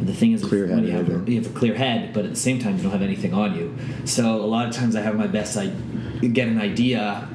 [0.00, 2.36] The thing is, Clear when you have, you have a clear head, but at the
[2.36, 3.74] same time, you don't have anything on you.
[4.04, 5.56] So a lot of times, I have my best.
[5.56, 5.68] I
[6.20, 7.28] get an idea,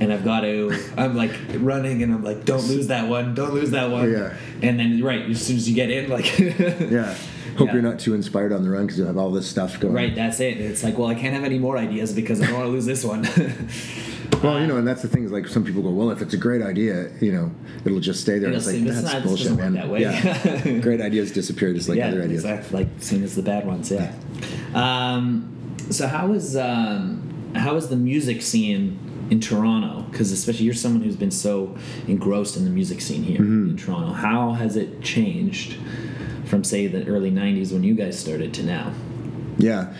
[0.00, 0.76] and I've got to.
[0.96, 3.34] I'm like running, and I'm like, "Don't lose that one!
[3.34, 4.34] Don't lose that one!" Yeah.
[4.62, 7.16] And then right as soon as you get in, like, Yeah.
[7.56, 7.74] Hope Yeah.
[7.74, 9.94] you're not too inspired on the run because you have all this stuff going.
[9.94, 10.58] Right, that's it.
[10.60, 12.86] It's like, well, I can't have any more ideas because I don't want to lose
[12.86, 13.24] this one.
[14.42, 16.34] Well, you know, and that's the thing is like some people go, well, if it's
[16.34, 17.50] a great idea, you know,
[17.86, 18.50] it'll just stay there.
[18.50, 19.72] It'll it's like stay- but it's that's not- bullshit, man.
[19.72, 20.00] that way.
[20.02, 20.80] Yeah.
[20.82, 22.44] great ideas disappear just like yeah, other ideas.
[22.44, 22.80] exactly.
[22.84, 23.90] Like same as the bad ones.
[23.90, 24.12] Yeah.
[24.74, 27.22] Um, so how is um,
[27.54, 28.98] how is the music scene
[29.30, 30.02] in Toronto?
[30.10, 31.74] Because especially you're someone who's been so
[32.08, 33.70] engrossed in the music scene here Mm-hmm.
[33.70, 34.12] in Toronto.
[34.12, 35.76] How has it changed
[36.44, 38.92] from say the early '90s when you guys started to now?
[39.58, 39.94] Yeah.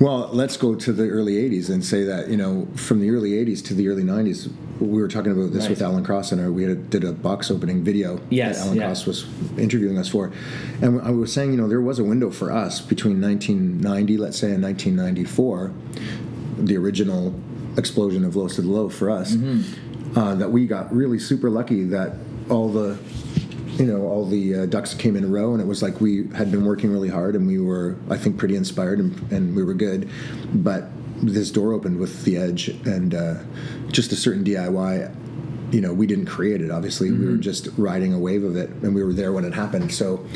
[0.00, 3.32] Well, let's go to the early 80s and say that, you know, from the early
[3.32, 5.70] 80s to the early 90s, we were talking about this Right.
[5.70, 8.76] with Alan Cross and we had a, did a box opening video Yes, that Alan
[8.78, 8.84] yeah.
[8.86, 9.26] Cross was
[9.58, 10.32] interviewing us for.
[10.80, 14.38] And I was saying, you know, there was a window for us between 1990, let's
[14.38, 15.70] say, and 1994,
[16.60, 17.34] the original
[17.76, 20.18] explosion of Lowest to the Low for us, Mm-hmm.
[20.18, 22.14] uh, that we got really super lucky that
[22.48, 22.98] all the
[23.76, 26.26] you know all the uh, ducks came in a row and it was like we
[26.34, 29.62] had been working really hard and we were i think pretty inspired and, and we
[29.62, 30.08] were good.
[30.52, 30.88] But
[31.22, 33.34] this door opened with the edge and uh,
[33.88, 35.14] just a certain diy
[35.72, 37.12] you know we didn't create it obviously.
[37.12, 39.92] We were just riding a wave of it and we were there when it happened.
[39.94, 40.26] So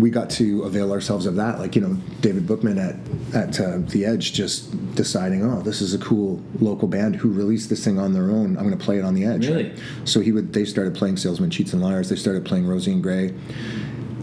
[0.00, 2.96] we got to avail ourselves of that like you know david bookman at
[3.34, 7.68] at uh, the edge just deciding oh this is a cool local band who released
[7.68, 9.72] this thing on their own i'm going to play it on the edge Really?
[10.04, 10.52] so he would.
[10.52, 12.08] They started playing Salesman Cheats and Liars.
[12.08, 13.34] They started playing Rosie and Grey,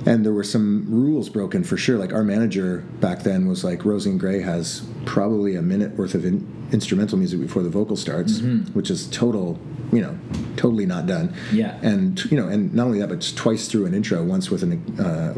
[0.05, 1.97] and there were some rules broken for sure.
[1.97, 6.15] Like our manager back then was like, Rosie and Grey has probably a minute worth
[6.15, 8.39] of in, instrumental music before the vocal starts,
[8.73, 9.59] which is total,
[9.91, 10.17] you know,
[10.57, 11.33] totally not done.
[11.51, 11.77] Yeah.
[11.81, 14.63] And you know, and not only that, but it's twice through an intro, once with
[14.63, 15.33] an uh,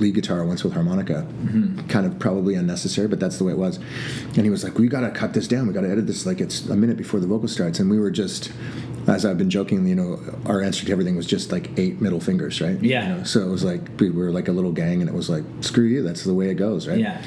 [0.00, 1.26] lead guitar, once with harmonica.
[1.88, 3.78] Kind of probably unnecessary, but that's the way it was.
[4.36, 5.66] And he was like, "We got to cut this down.
[5.66, 7.98] We got to edit this like it's a minute before the vocal starts." And we
[7.98, 8.52] were just,
[9.06, 12.20] as I've been joking, you know, our answer to everything was just like eight middle
[12.20, 12.80] fingers, right?
[12.82, 13.02] Yeah.
[13.08, 15.30] You know, so it was like we were like a little gang, and it was
[15.30, 16.02] like, "Screw you.
[16.02, 16.98] That's the way it goes," right?
[16.98, 17.22] Yeah.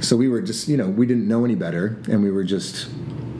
[0.00, 2.88] So we were just, you know, we didn't know any better, and we were just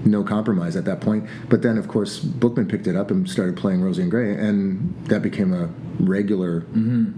[0.05, 1.27] no compromise at that point.
[1.49, 4.95] But then, of course, Bookman picked it up and started playing Rosie and Grey, and
[5.07, 6.65] that became a regular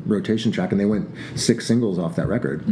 [0.06, 2.64] rotation track, and they went six singles off that record.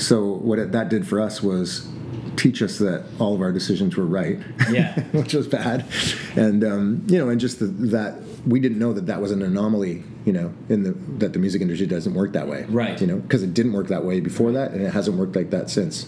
[0.00, 1.88] So what it, that did for us was
[2.36, 4.38] teach us that all of our decisions were right,
[4.70, 5.00] Yeah.
[5.12, 5.84] which was bad,
[6.36, 9.42] and um, you know, and just the, that we didn't know that that was an
[9.42, 13.00] anomaly, you know, in the that the music industry doesn't work that way, Right.
[13.00, 15.48] You know, because it didn't work that way before that, and it hasn't worked like
[15.52, 16.06] that since.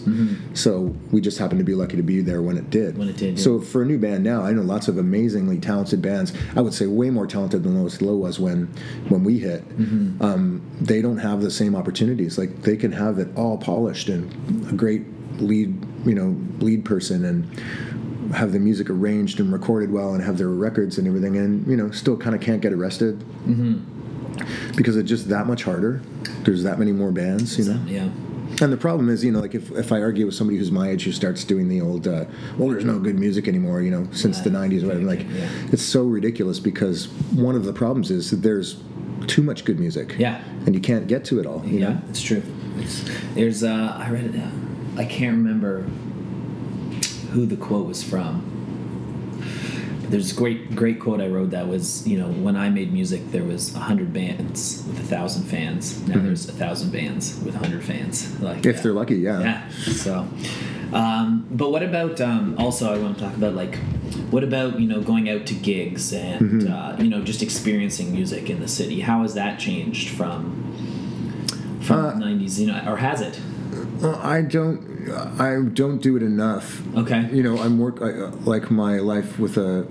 [0.53, 2.99] So we just happened to be lucky to be there when it did.
[2.99, 3.43] When it did, yeah.
[3.43, 6.33] So for a new band now, I know lots of amazingly talented bands.
[6.55, 8.67] I would say way more talented than Lowest Low was when
[9.09, 9.67] when we hit.
[9.69, 10.21] Mm-hmm.
[10.23, 12.37] Um, they don't have the same opportunities.
[12.37, 14.31] Like they can have it all polished and
[14.69, 15.01] a great
[15.39, 17.59] lead, you know, lead person and
[18.35, 21.75] have the music arranged and recorded well and have their records and everything and you
[21.75, 24.00] know still kind of can't get arrested Mm-hmm.
[24.75, 26.01] Because it's just that much harder
[26.43, 28.09] there's that many more bands you know Yeah.
[28.61, 30.89] And the problem is, you know, like if, if I argue with somebody who's my
[30.89, 32.25] age who starts doing the old, uh,
[32.57, 35.47] well, there's no good music anymore, you know, since the 90s or whatever, like, Yeah.
[35.71, 38.83] it's so ridiculous because one of the problems is that there's
[39.25, 40.15] too much good music.
[40.19, 40.43] Yeah.
[40.65, 42.01] And you can't get to it all, you yeah, know?
[42.09, 42.43] it's true.
[42.77, 44.35] It's, there's uh, I read it.
[44.39, 44.49] Uh,
[44.97, 45.83] I can't remember
[47.31, 48.43] who the quote was from.
[50.11, 53.21] There's a great great quote I wrote that was you know when I made music
[53.31, 55.83] there was a hundred bands with a thousand fans.
[56.07, 58.39] Now there's a thousand bands with a hundred fans.
[58.41, 58.69] Like Mm-hmm.
[58.69, 58.81] If yeah.
[58.83, 59.39] they're lucky, yeah.
[59.39, 59.69] Yeah.
[60.03, 60.27] So,
[60.93, 62.93] um, but what about um, also?
[62.93, 63.75] I want to talk about like,
[64.29, 66.73] what about you know going out to gigs and Mm-hmm.
[66.73, 68.99] uh, you know just experiencing music in the city?
[69.01, 70.41] How has that changed from
[71.81, 72.59] from Uh, the '90s?
[72.59, 73.39] You know, or has it?
[74.01, 76.81] Well, I don't, I don't do it enough.
[76.95, 77.29] Okay.
[77.31, 79.85] You know, I'm work, I, uh, like my life with a,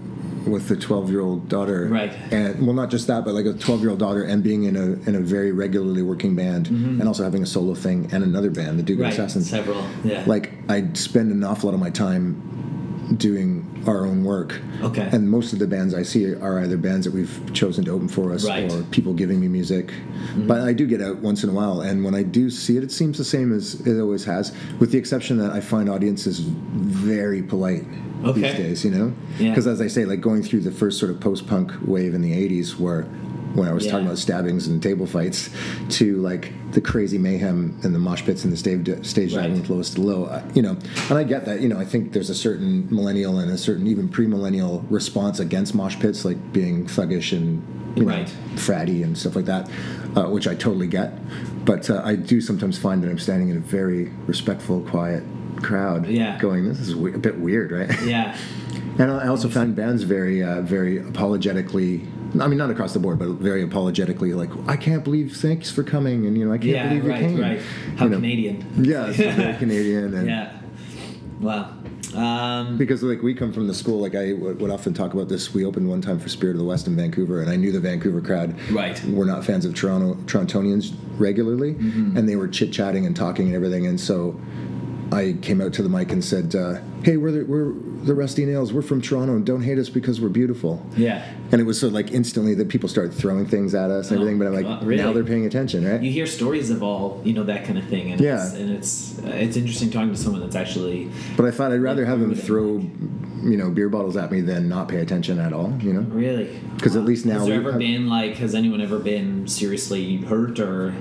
[0.46, 1.87] with a 12 year old daughter.
[1.87, 2.12] Right.
[2.33, 4.76] And well, not just that, but like a 12 year old daughter and being in
[4.76, 8.50] a, in a very regularly working band and also having a solo thing and another
[8.50, 9.05] band, the Duke Mm-hmm.
[9.05, 9.12] Right.
[9.12, 9.48] Assassins.
[9.50, 9.85] Several.
[10.05, 10.24] Yeah.
[10.26, 12.80] like I spend an awful lot of my time
[13.16, 14.61] doing our own work.
[14.83, 15.09] Okay.
[15.12, 18.09] And most of the bands I see are either bands that we've chosen to open
[18.09, 18.70] for us Right.
[18.73, 19.88] or people giving me music.
[19.88, 20.46] Mm-hmm.
[20.46, 22.85] But I do get out once in a while, and when I do see it,
[22.85, 26.38] it seems the same as it always has, with the exception that I find audiences
[26.40, 27.85] very polite
[28.25, 28.40] Okay.
[28.42, 28.85] these days.
[28.85, 29.51] You know, Yeah.
[29.51, 32.33] because as I say, like going through the first sort of post-punk wave in the
[32.33, 33.07] '80s, where
[33.55, 35.51] when I was talking about stabbings and table fights,
[35.91, 39.43] to like the crazy mayhem and the mosh pits and the stage stage Right.
[39.43, 40.43] diving with lowest to low.
[40.55, 40.77] You know,
[41.09, 41.61] and I get that.
[41.61, 45.75] You know, I think there's a certain millennial and a certain even pre-millennial response against
[45.75, 47.63] mosh pits, like being thuggish and
[47.97, 48.33] you know, Right.
[48.55, 49.69] fratty and stuff like that,
[50.15, 51.19] uh, which I totally get.
[51.65, 55.25] But uh, I do sometimes find that I'm standing in a very respectful, quiet
[55.61, 56.39] crowd, Yeah.
[56.39, 58.37] going, "This is we- a bit weird, right?" yeah.
[58.99, 62.03] And I also found bands very, uh, very apologetically.
[62.38, 65.83] I mean, not across the board, but very apologetically, like, "I can't believe, thanks for
[65.83, 66.88] coming," and you know, "I can't Yeah.
[66.88, 67.21] believe you Right.
[67.21, 67.61] came." Right.
[67.97, 68.64] How You know, Canadian.
[68.81, 70.53] Yeah, very Canadian, and Yeah.
[71.40, 71.71] Wow.
[72.14, 75.29] Um, because like we come from the school, like I would would often talk about
[75.29, 75.55] this.
[75.55, 77.81] We opened one time for Spirit of the West in Vancouver, and I knew the
[77.81, 79.01] Vancouver crowd Right.
[79.09, 82.16] were not fans of Toronto Torontonians regularly, Mm-hmm.
[82.16, 84.38] and they were chit chatting and talking and everything, and so.
[85.12, 87.73] I came out to the mic and said, uh, "Hey, we're the, we're
[88.05, 88.73] the Rusty Nails.
[88.73, 91.25] We're from Toronto, and don't hate us because we're beautiful." yeah.
[91.53, 94.23] And it was so like instantly that people started throwing things at us and Oh,
[94.23, 94.38] everything.
[94.38, 95.03] But I'm like, God, really?
[95.03, 96.01] now they're paying attention, right?
[96.01, 98.44] You hear stories of all you know that kind of thing, and Yeah.
[98.46, 101.81] it's, and it's uh, it's interesting talking to someone that's actually but I thought I'd
[101.83, 102.79] rather have them throw,
[103.42, 105.77] you know, beer bottles at me than not pay attention at all.
[105.83, 106.49] You know, really.
[106.79, 110.18] 'Cause at least now has there ever have- been like has anyone ever been seriously
[110.18, 110.94] hurt or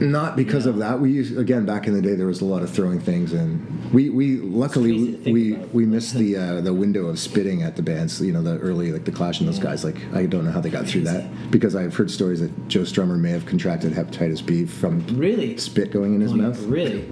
[0.00, 1.00] not because of that.
[1.00, 3.92] We used again back in the day there was a lot of throwing things, and
[3.92, 5.74] we we luckily we about.
[5.74, 8.20] we missed the uh, the window of spitting at the bands.
[8.20, 9.64] You know, the early like the Clash and those Yeah.
[9.64, 9.84] guys.
[9.84, 12.80] Like I don't know how they got through that because I've heard stories that Joe
[12.82, 16.60] Strummer may have contracted hepatitis B from really spit going in his Going- mouth.
[16.64, 17.04] Really,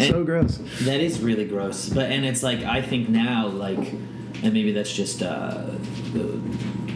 [0.00, 0.58] So gross.
[0.82, 1.88] that is really gross.
[1.88, 3.92] But and it's like I think now like,
[4.42, 5.64] and maybe that's just uh,
[6.12, 6.40] the,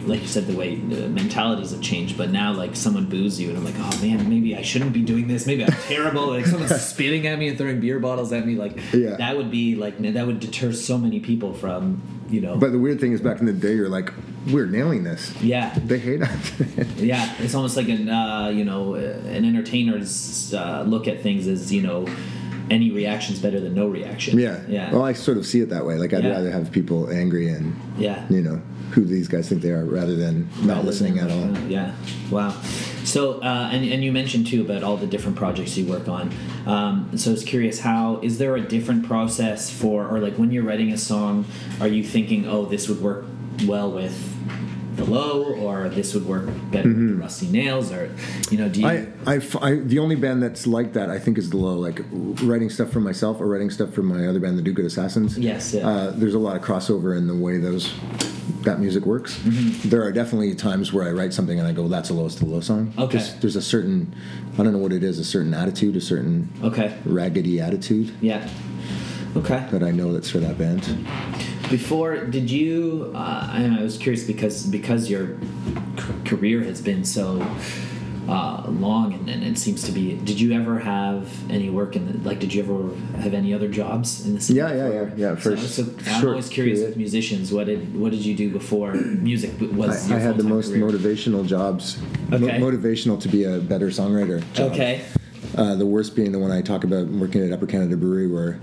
[0.07, 2.17] like you said the way the mentalities have changed.
[2.17, 5.01] But now like someone boos you and I'm like, oh man, maybe I shouldn't be
[5.01, 5.45] doing this.
[5.45, 6.27] Maybe I'm terrible.
[6.27, 8.55] like someone's spitting at me and throwing beer bottles at me.
[8.55, 9.15] Like Yeah.
[9.17, 12.57] that would be like that would deter so many people from you know.
[12.57, 14.11] But the weird thing is, back in the day, you're like,
[14.51, 15.31] we're nailing this.
[15.43, 16.51] yeah, They hate us.
[16.97, 21.47] Yeah, it's almost like an uh, you know uh, an entertainer's uh, look at things
[21.47, 22.07] as you know
[22.71, 24.39] any reaction's better than no reaction.
[24.39, 24.59] yeah.
[24.67, 25.97] yeah, Well, I sort of see it that way.
[25.97, 26.31] Like, I'd Yeah.
[26.31, 28.25] rather have people angry and, yeah.
[28.27, 28.59] you know,
[28.95, 31.31] who these guys think they are rather than not Rather listening than- at
[31.61, 31.69] all.
[31.69, 31.93] Yeah,
[32.31, 32.51] wow.
[33.03, 36.31] So uh, and and you mentioned too about all the different projects you work on.
[36.65, 40.49] Um, so I was curious, how is there a different process for or like when
[40.51, 41.45] you're writing a song,
[41.79, 43.25] are you thinking, oh, this would work
[43.65, 44.31] well with
[44.95, 48.09] the low, or this would work better with the rusty nails, or
[48.49, 48.87] you know, do you?
[48.87, 51.49] I, I, I, I f- I- the only band that's like that, I think, is
[51.49, 51.75] the low.
[51.77, 51.99] Like
[52.41, 55.37] writing stuff for myself or writing stuff for my other band, the Do Good Assassins.
[55.37, 55.85] Yes, yeah.
[55.87, 57.93] Uh, there's a lot of crossover in the way those
[58.65, 59.37] that music works.
[59.39, 59.89] Mm-hmm.
[59.89, 62.45] There are definitely times where I write something and I go, "That's a lowest to
[62.45, 63.17] low song." Okay.
[63.17, 64.13] Just- there's a certain,
[64.53, 66.97] I don't know what it is, a certain attitude, a certain okay.
[67.05, 68.47] raggedy attitude Yeah.
[69.35, 69.65] Okay.
[69.71, 70.81] that I know that's for that band.
[71.69, 73.11] Before, did you?
[73.15, 73.17] Uh,
[73.51, 75.37] I, I was curious because because your
[75.97, 77.39] c- career has been so
[78.27, 80.13] uh, long and, and it seems to be.
[80.15, 82.39] Did you ever have any work in the, like?
[82.39, 84.57] Did you ever have any other jobs in the city?
[84.59, 86.89] Yeah, yeah, yeah, yeah, So, first so I'm always curious period.
[86.89, 87.51] with musicians.
[87.51, 90.11] What did what did you do before music was?
[90.11, 90.83] I, I had the most career?
[90.83, 91.97] motivational jobs.
[92.29, 92.59] Mo- Okay.
[92.59, 94.41] motivational to be a better songwriter.
[94.53, 94.71] job.
[94.71, 95.03] Okay.
[95.55, 98.59] Uh, the worst being the one I talk about working at Upper Canada Brewery, where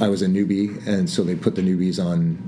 [0.00, 2.38] I was a newbie, and so they put the newbies on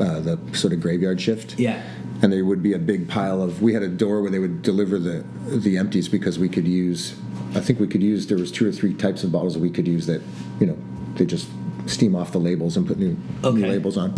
[0.00, 1.58] uh, the sort of graveyard shift.
[1.58, 1.80] Yeah.
[2.22, 3.62] And there would be a big pile of.
[3.62, 7.16] We had a door where they would deliver the the empties because we could use
[7.54, 9.70] I think we could use there was two or three types of bottles that we
[9.70, 10.22] could use that
[10.60, 10.78] you know
[11.14, 11.48] they just
[11.86, 14.14] steam off the labels and put new new labels on.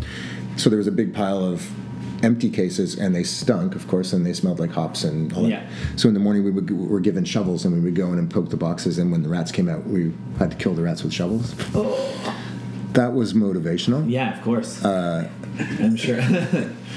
[0.56, 1.70] So there was a big pile of
[2.22, 5.48] empty cases and they stunk of course and they smelled like hops and all that.
[5.48, 5.70] Yeah.
[5.96, 8.18] So in the morning we would, we were given shovels and we would go in
[8.18, 10.82] and poke the boxes and when the rats came out we had to kill the
[10.82, 11.54] rats with shovels.
[11.74, 12.38] Oh.
[12.92, 14.08] That was motivational.
[14.08, 14.84] Yeah, of course.
[14.84, 16.18] Uh, I'm sure.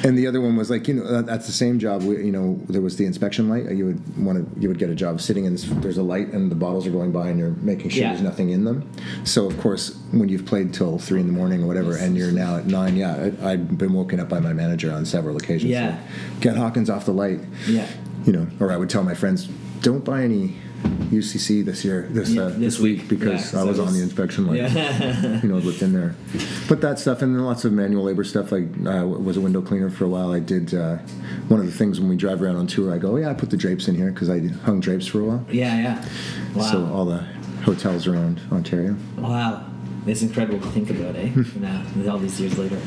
[0.04, 2.04] And the other one was like, you know, that- that's the same job.
[2.04, 3.70] We, you know, there was the inspection light.
[3.72, 6.52] You would want to, you would get a job sitting and there's a light and
[6.52, 8.10] the bottles are going by and you're making sure Yeah.
[8.10, 8.90] there's nothing in them.
[9.24, 12.32] So of course, when you've played till three in the morning or whatever, and you're
[12.32, 15.72] now at nine, yeah, I, I've been woken up by my manager on several occasions.
[15.72, 16.00] Yeah.
[16.32, 17.40] like, Get Hawkins off the light.
[17.68, 17.88] yeah.
[18.26, 19.48] You know, or I would tell my friends,
[19.82, 23.80] don't buy any UCC this year, this Yeah, uh, this week, because Yeah, I was
[23.80, 24.70] on the inspection light Yeah.
[25.40, 26.16] who knows what's in there.
[26.68, 28.52] But that stuff, and then lots of manual labor stuff.
[28.52, 30.32] Like I uh, was a window cleaner for a while.
[30.32, 30.98] I did uh,
[31.48, 32.94] one of the things when we drive around on tour.
[32.94, 35.22] I go, oh, yeah, I put the drapes in here because I hung drapes for
[35.22, 35.46] a while.
[35.52, 36.10] yeah, yeah.
[36.56, 36.64] Wow.
[36.64, 37.26] So all the
[37.64, 38.96] hotels around Ontario.
[39.18, 39.66] wow.
[40.08, 41.32] It's incredible to think about, eh?
[41.56, 42.80] now, all these years later.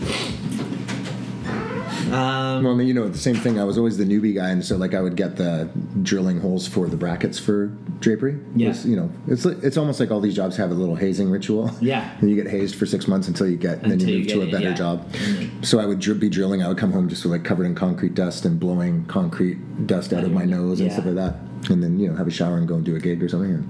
[2.13, 3.59] Um, Well, you know, the same thing.
[3.61, 5.69] I was always the newbie guy, and so like I would get the
[6.03, 7.67] drilling holes for the brackets for
[8.01, 8.39] drapery.
[8.55, 8.75] Yeah.
[8.85, 11.71] You know, it's like- it's almost like all these jobs have a little hazing ritual.
[11.81, 12.11] Yeah.
[12.21, 14.21] And you get hazed for six months until you get, and then Until you you
[14.21, 14.75] move to get a it, better yeah.
[14.75, 15.13] job.
[15.13, 15.65] Mhm.
[15.65, 16.63] So I would dri- be drilling.
[16.63, 20.25] I would come home just like covered in concrete dust and blowing concrete dust out
[20.25, 21.37] of my nose and stuff like that.
[21.71, 23.69] And then you know have a shower and go and do a gig or something.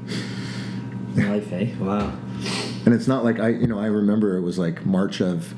[1.17, 1.69] And, life, eh?
[1.81, 2.13] Wow.
[2.85, 5.55] And it's not like I, you know, I remember it was like March of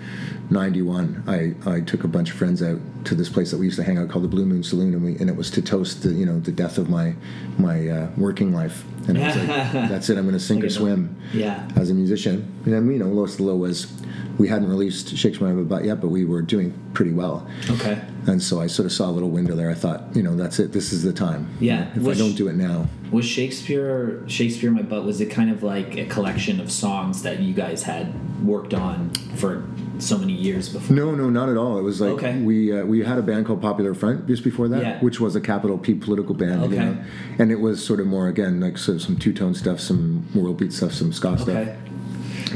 [0.51, 1.25] '91.
[1.27, 3.85] I, I took a bunch of friends out to this place that we used to
[3.85, 6.11] hang out called the Blue Moon Saloon, and we and it was to toast the,
[6.11, 7.15] you know, the death of my
[7.59, 8.85] my uh, working life.
[9.17, 10.17] And I was like, that's it.
[10.19, 11.69] I'm going to sink or swim Yeah.
[11.77, 12.51] as a musician.
[12.67, 13.93] And you know, the low was
[14.39, 17.47] we hadn't released Shakespeare in My Butt yet, but we were doing pretty well.
[17.69, 18.01] Okay.
[18.27, 19.71] And so I sort of saw a little window there.
[19.71, 20.73] I thought, you know, that's it.
[20.73, 21.49] This is the time.
[21.61, 21.91] Yeah.
[21.95, 25.27] If Was- I don't do it now, Was Shakespeare Shakespeare in My Butt was it
[25.27, 28.13] kind of like a collection of songs that you guys had
[28.45, 29.65] worked on for
[30.03, 30.95] so many years before?
[30.95, 31.79] No, no, not at all.
[31.79, 32.39] It was like Okay.
[32.43, 35.01] we uh, we had a band called Popular Front just before that, Yeah.
[35.01, 36.63] which was a capital P political band.
[36.65, 36.75] Okay.
[36.75, 36.97] You know?
[37.39, 40.27] And it was sort of more again like sort of some two tone stuff, some
[40.35, 41.43] world beat stuff, some ska Okay.
[41.43, 41.69] stuff,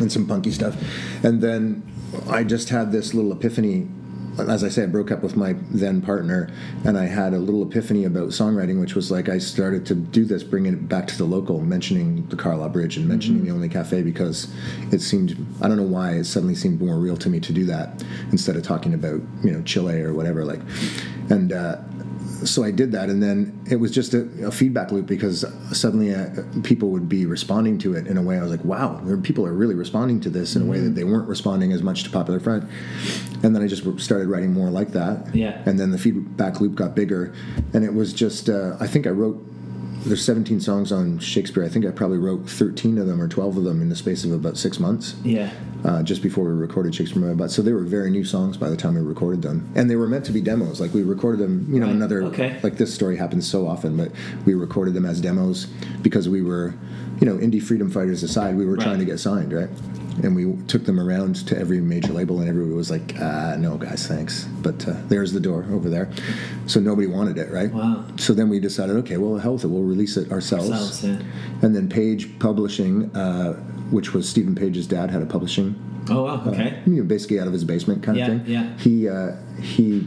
[0.00, 0.76] and some punky stuff.
[1.22, 1.82] And then
[2.28, 3.88] I just had this little epiphany.
[4.38, 6.50] As I say, I broke up with my then partner,
[6.84, 10.24] and I had a little epiphany about songwriting, which was like I started to do
[10.24, 13.46] this, bringing it back to the local, mentioning the Carlisle Bridge and mentioning Mm-hmm.
[13.48, 14.52] the Only Cafe because
[14.92, 17.64] it seemed I don't know why it suddenly seemed more real to me to do
[17.66, 20.60] that instead of talking about you know Chile or whatever like,
[21.30, 21.76] and uh,
[22.44, 26.14] so I did that, and then it was just a, a feedback loop because suddenly
[26.14, 26.28] uh,
[26.62, 29.52] people would be responding to it in a way I was like, wow, people are
[29.52, 30.84] really responding to this in a way Mm-hmm.
[30.86, 32.64] that they weren't responding as much to Popular Front,
[33.42, 35.62] and then I just started writing more like that, Yeah.
[35.66, 37.34] and then the feedback loop got bigger,
[37.72, 39.44] and it was just uh, I think I wrote.
[40.04, 41.64] There's 17 songs on Shakespeare.
[41.64, 44.22] I think I probably wrote 13 of them or 12 of them in the space
[44.24, 45.50] of about six months Yeah.
[45.82, 47.50] uh, just before we recorded Shakespeare in My Butt.
[47.50, 50.06] So they were very new songs by the time we recorded them, and they were
[50.06, 50.78] meant to be demos.
[50.78, 51.94] Like we recorded them, you know, Right.
[51.96, 52.58] another Okay.
[52.62, 54.10] like this story happens so often, but
[54.44, 55.66] we recorded them as demos
[56.02, 56.74] because we were,
[57.20, 59.68] you know, indie freedom fighters aside, we were trying to get signed, right?
[60.22, 63.76] And we took them around to every major label, and everybody was like, uh, "No,
[63.76, 66.08] guys, thanks." But uh, there's the door over there,
[66.66, 67.72] so nobody wanted it, right?
[67.72, 68.04] Wow.
[68.16, 70.70] So then we decided, okay, well, hell with it, we'll release it ourselves.
[70.70, 71.18] Ourselves, yeah.
[71.62, 73.54] And then Page Publishing, uh,
[73.90, 75.74] which was Steven Page's dad, had a publishing
[76.08, 76.42] Oh wow.
[76.46, 76.80] Okay.
[76.86, 78.52] you know, basically out of his basement kind Yeah, of thing.
[78.52, 78.76] yeah.
[78.78, 80.06] He uh, he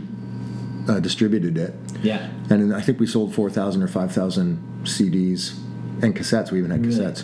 [0.88, 2.30] uh, distributed it, Yeah.
[2.50, 5.60] and then I think we sold four thousand or five thousand CDs
[6.02, 6.52] and cassettes.
[6.52, 6.98] We even had Really?
[7.00, 7.24] cassettes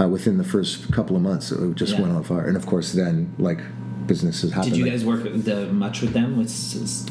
[0.00, 1.50] uh, within the first couple of months.
[1.52, 2.02] It just Yeah.
[2.02, 3.60] went on fire, and of course, then like
[4.06, 4.70] businesses happen.
[4.70, 6.36] Did you guys work with the, much with them?
[6.36, 7.06] Was-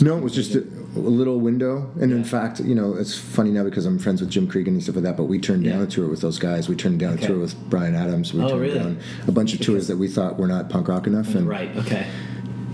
[0.00, 1.90] no, it was just a, a little window.
[2.00, 4.82] And in fact, you know, it's funny now because I'm friends with Jim Creeggan and
[4.82, 5.84] stuff like that, but we turned down Yeah.
[5.84, 6.68] a tour with those guys.
[6.68, 7.24] We turned down Okay.
[7.24, 8.32] a tour with Bryan Adams.
[8.32, 8.78] We Oh, turned really?
[8.78, 11.34] down a bunch of tours that we thought were not punk rock enough.
[11.34, 11.76] And, right.
[11.78, 12.06] Okay.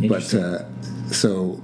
[0.07, 0.65] But uh,
[1.11, 1.63] so,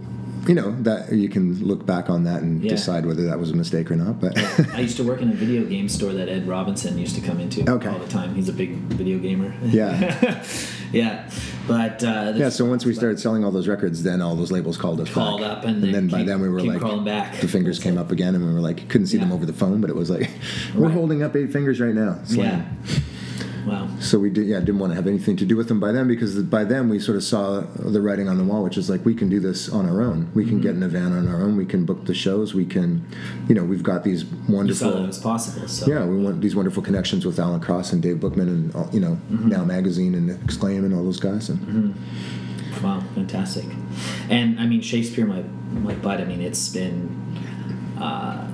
[0.49, 2.71] you know, that you can look back on that and Yeah.
[2.71, 4.21] decide whether that was a mistake or not.
[4.21, 4.37] But
[4.75, 7.41] I used to work in a video game store that Ed Robertson used to come
[7.41, 7.89] into Okay.
[7.89, 8.35] all the time.
[8.35, 9.53] He's a big video gamer.
[9.65, 10.43] Yeah.
[10.93, 11.31] yeah.
[11.69, 14.77] But uh, yeah, so once we started selling all those records, then all those labels
[14.77, 15.59] called us Called back.
[15.59, 17.39] up and then then by then we were like, crawling back.
[17.41, 19.81] the fingers came up again, and we were like, couldn't see them over the phone,
[19.81, 20.29] but it was like,
[20.75, 20.93] we're Right.
[20.95, 22.19] holding up eight fingers right now.
[22.25, 22.77] Slam.
[22.85, 22.99] yeah.
[24.01, 26.09] So we did, yeah, didn't want to have anything to do with them by then
[26.09, 29.05] because by then we sort of saw the writing on the wall, which is like
[29.05, 30.31] we can do this on our own.
[30.35, 30.63] We can Mm-hmm.
[30.63, 31.57] get in a van on our own.
[31.57, 32.55] We can book the shows.
[32.55, 33.07] We can,
[33.47, 34.91] you know, we've got these You saw wonderful.
[34.93, 35.69] that it was possible.
[35.69, 38.89] So Yeah, we want these wonderful connections with Alan Cross and Dave Bookman and all-
[38.93, 39.49] you know Mm-hmm.
[39.51, 41.51] Now Magazine and Exclaim and all those guys.
[41.51, 41.95] And
[42.83, 43.67] Wow, fantastic.
[44.31, 45.43] And I mean, Shakespeare, my
[45.83, 46.21] my butt.
[46.21, 47.17] I mean, it's been.
[47.99, 48.47] Uh,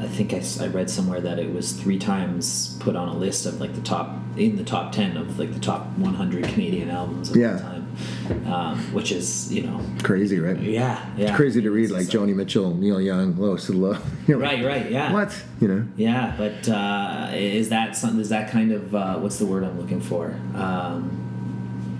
[0.00, 3.60] I think I read somewhere that it was three times put on a list of
[3.60, 7.36] like the top in the top ten of like the top 100 Canadian albums of
[7.36, 7.54] Yeah.
[7.54, 10.58] all time, um, which is you know Crazy, right?
[10.58, 13.34] yeah yeah It's crazy to read It's like just Joni Mitchell, Neil Young,
[13.68, 13.98] of low.
[14.26, 15.36] You're right right yeah What?
[15.60, 15.86] You know?
[15.96, 19.78] yeah but uh, is that something is that kind of uh, what's the word I'm
[19.78, 21.98] looking for um,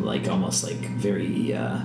[0.00, 1.78] like almost like very uh,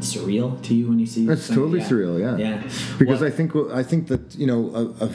[0.00, 1.88] surreal to you when you see That's totally Yeah.
[1.88, 2.36] surreal, yeah.
[2.36, 2.62] yeah
[2.98, 5.10] Because Well- I think I think that you know a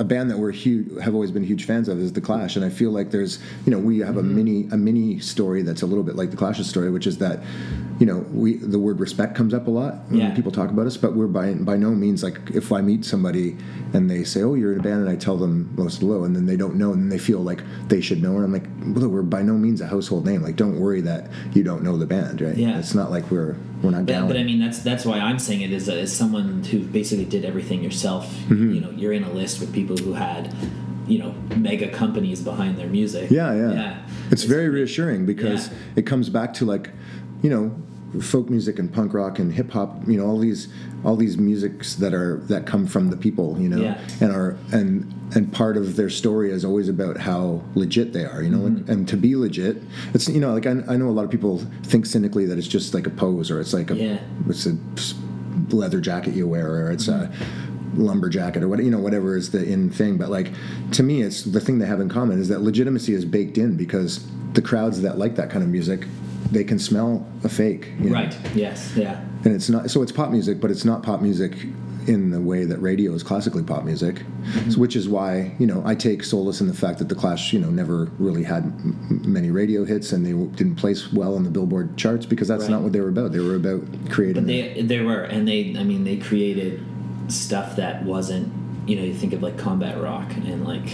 [0.00, 2.64] a band that we're huge have always been huge fans of is the Clash, and
[2.64, 4.34] I feel like there's you know we have a Mm-hmm.
[4.36, 7.40] mini a mini story that's a little bit like the Clash's story, which is that
[8.00, 10.34] you know we the word respect comes up a lot when Yeah.
[10.34, 13.56] people talk about us, but we're by by no means like if I meet somebody
[13.92, 16.34] and they say oh you're in a band and I tell them most low and
[16.34, 18.66] then they don't know and then they feel like they should know and I'm like
[18.96, 21.96] well we're by no means a household name like don't worry that you don't know
[21.98, 22.78] the band right Yeah.
[22.78, 25.62] it's not like we're we're not But, but I mean, that's that's why I'm saying
[25.62, 28.26] it is as someone who basically did everything yourself.
[28.26, 28.74] Mm-hmm.
[28.74, 30.54] You know, you're in a list with people who had,
[31.06, 33.30] you know, mega companies behind their music.
[33.30, 33.72] Yeah, yeah.
[33.72, 34.06] yeah.
[34.30, 35.74] It's very reassuring because Yeah.
[35.96, 36.90] it comes back to like,
[37.42, 37.74] you know,
[38.20, 40.06] folk music and punk rock and hip hop.
[40.06, 40.68] You know, all these
[41.04, 43.56] all these musics that are that come from the people.
[43.60, 44.00] You know, Yeah.
[44.20, 48.42] and are and and part of their story is always about how legit they are.
[48.42, 48.90] You know, Mm-hmm.
[48.90, 49.82] and to be legit,
[50.14, 52.68] it's you know like I, I know a lot of people think cynically that it's
[52.68, 54.18] just like a pose or it's like a Yeah.
[54.48, 54.76] it's a
[55.70, 57.30] leather jacket you wear or it's a
[57.94, 60.50] lumber jacket or what you know whatever is the in thing but like
[60.92, 63.76] to me it's the thing they have in common is that legitimacy is baked in
[63.76, 66.06] because the crowds that like that kind of music
[66.50, 68.14] they can smell a fake you know?
[68.14, 68.36] Right.
[68.54, 68.92] Yes.
[68.96, 69.20] Yeah.
[69.44, 71.54] and it's not so it's pop music but it's not pop music
[72.08, 74.70] in the way that radio is classically pop music Mm-hmm.
[74.72, 77.52] so, which is why you know i take solace in the fact that the clash
[77.52, 81.36] you know never really had m- many radio hits and they w- didn't place well
[81.36, 82.70] on the billboard charts because that's Right.
[82.72, 85.76] not what they were about they were about creating But they they were, and they
[85.78, 86.82] I mean they created
[87.28, 88.52] stuff that wasn't.
[88.88, 90.90] You know, you think of like combat rock, and like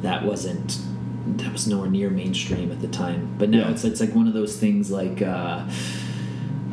[0.00, 0.78] that wasn't.
[1.26, 3.34] That was nowhere near mainstream at the time.
[3.38, 3.70] But now Yeah.
[3.70, 5.22] it's it's like one of those things like.
[5.22, 5.64] Uh,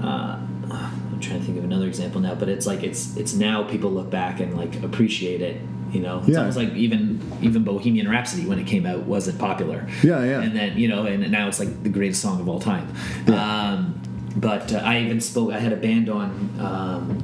[0.02, 0.38] uh,
[0.72, 3.92] I'm trying to think of another example now, but it's like it's it's now people
[3.92, 5.62] look back and like appreciate it.
[5.92, 6.40] You know, it's Yeah.
[6.40, 9.88] almost like even even Bohemian Rhapsody when it came out wasn't popular.
[10.04, 10.42] Yeah, yeah.
[10.42, 12.88] And then you know, and now it's like the greatest song of all time.
[13.28, 13.72] Yeah.
[13.74, 14.00] Um,
[14.36, 15.52] but uh, I even spoke.
[15.54, 16.50] I had a band on.
[16.60, 17.24] Um,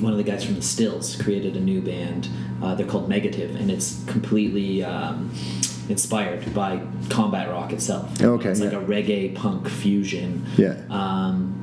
[0.00, 2.28] one of the guys from the Stills created a new band.
[2.62, 5.30] Uh, they're called Negative, and it's completely um,
[5.88, 6.80] inspired by
[7.10, 8.20] combat rock itself.
[8.20, 8.78] Okay, it's like yeah.
[8.78, 10.46] a reggae punk fusion.
[10.56, 10.82] Yeah.
[10.90, 11.58] Um,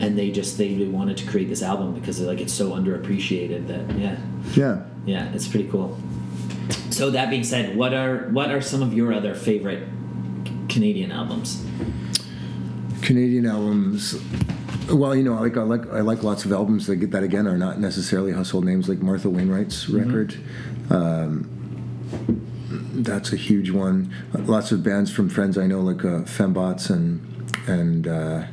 [0.00, 3.68] and they just they really wanted to create this album because like it's so underappreciated
[3.68, 4.16] that yeah
[4.54, 5.98] yeah yeah it's pretty cool.
[6.90, 9.88] So that being said, what are what are some of your other favorite
[10.68, 11.64] Canadian albums?
[13.02, 14.20] Canadian albums.
[14.90, 17.46] Well, you know, I like I like I like lots of albums that that again
[17.46, 20.36] are not necessarily household names, like Martha Wainwright's record.
[20.90, 21.48] Um,
[22.94, 24.12] that's a huge one.
[24.34, 27.20] Lots of bands from friends I know, like uh, Fembots and
[27.66, 28.44] and uh,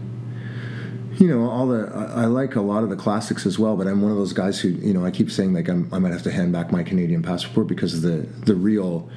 [1.17, 1.91] you know all the.
[1.93, 3.75] I, I like a lot of the classics as well.
[3.75, 5.99] But I'm one of those guys who you know I keep saying like I'm, I
[5.99, 9.09] might have to hand back my Canadian passport because the the real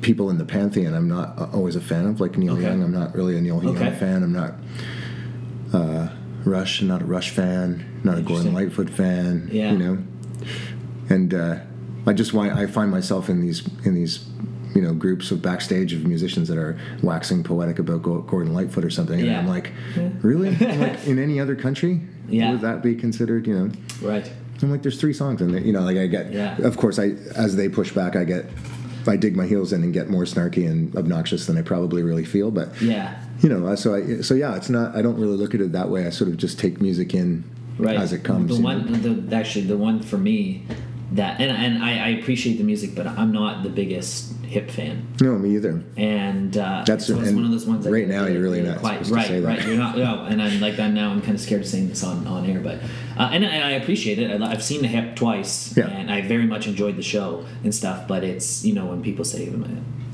[0.00, 2.62] people in the pantheon I'm not uh, always a fan of, like Neil Okay.
[2.62, 2.82] Young.
[2.82, 3.92] I'm not really a Neil Young Okay.
[3.98, 4.22] fan.
[4.22, 4.54] I'm not
[5.72, 6.08] uh,
[6.44, 6.80] Rush.
[6.82, 8.00] Not a Rush fan.
[8.04, 9.48] Not a Gordon Lightfoot fan.
[9.52, 9.72] Yeah.
[9.72, 9.98] You know,
[11.08, 11.58] and uh,
[12.06, 14.24] I just why I find myself in these in these
[14.74, 18.90] you know groups of backstage of musicians that are waxing poetic about Gordon Lightfoot or
[18.90, 19.38] something, and Yeah.
[19.38, 19.72] I'm like,
[20.22, 20.50] really?
[20.60, 22.52] I'm like in any other country, Yeah.
[22.52, 23.46] would that be considered?
[23.46, 23.70] You know.
[24.02, 24.30] Right.
[24.62, 25.60] I'm like, there's three songs in there.
[25.60, 26.56] You know, like I get, Yeah.
[26.62, 28.46] of course, I as they push back, I get,
[29.06, 32.24] I dig my heels in and get more snarky and obnoxious than I probably really
[32.24, 32.50] feel.
[32.50, 33.14] But Yeah.
[33.40, 34.94] you know, so I, so yeah, it's not.
[34.96, 36.06] I don't really look at it that way.
[36.06, 37.44] I sort of just take music in
[37.78, 37.96] Right.
[37.98, 38.56] as it comes.
[38.56, 40.62] The one, the, actually, the one for me
[41.12, 45.06] that, and and I, I appreciate the music, but I'm not the biggest hip fan.
[45.20, 45.82] No, me either.
[45.96, 47.84] And uh, That's- so it's one of those ones.
[47.84, 49.42] that right now you're really not to right, that.
[49.42, 49.64] right.
[49.66, 49.96] You're not.
[49.96, 51.10] No, and I'm like I'm now.
[51.10, 52.76] I'm kind of scared of saying this on, on air, but
[53.16, 54.30] uh, and, and I appreciate it.
[54.42, 55.88] I, I've seen the hip twice, Yeah.
[55.88, 58.06] and I very much enjoyed the show and stuff.
[58.08, 59.48] But it's you know when people say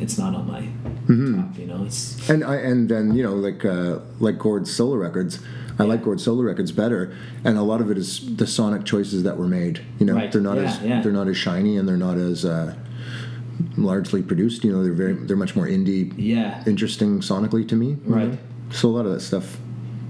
[0.00, 0.68] it's not on my
[1.02, 1.40] Mm-hmm.
[1.42, 4.96] top, you know, it's And I and then you know like uh, like Gord's solo
[4.96, 5.40] records.
[5.82, 7.14] I like Gord's solo records better,
[7.44, 9.80] and a lot of it is the sonic choices that were made.
[9.98, 10.30] You know, Right.
[10.32, 11.02] they're not Yeah, as yeah.
[11.02, 12.74] they're not as shiny and they're not as uh,
[13.76, 14.64] largely produced.
[14.64, 17.96] You know, they're very they're much more indie, yeah, interesting sonically to me.
[18.04, 18.32] Right.
[18.32, 18.38] know?
[18.70, 19.58] So a lot of that stuff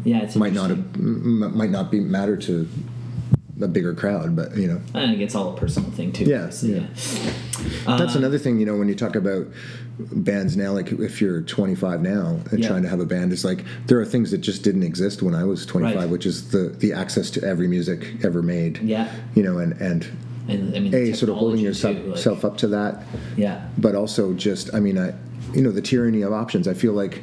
[0.04, 0.22] yeah.
[0.22, 2.68] It's might not have, might not be matter to
[3.60, 4.34] a bigger crowd.
[4.34, 6.24] But you know, I think it's all a personal thing too.
[6.24, 7.96] Yeah, obviously, yeah.
[7.96, 9.46] That's another thing, you know, when you talk about
[9.98, 12.68] bands now, like if you're 25 now and Yeah.
[12.68, 15.34] trying to have a band, it's like there are things that just didn't exist when
[15.34, 16.08] I was 25, Right.
[16.08, 18.80] which is the the access to every music ever made.
[18.82, 19.08] Yeah.
[19.34, 20.06] You know, and and
[20.48, 23.04] And I mean, a sort of holding yourself too, like- self up to that,
[23.36, 23.60] Yeah.
[23.78, 25.14] but also just, I mean, I,
[25.54, 26.66] you know, the tyranny of options.
[26.66, 27.22] I feel like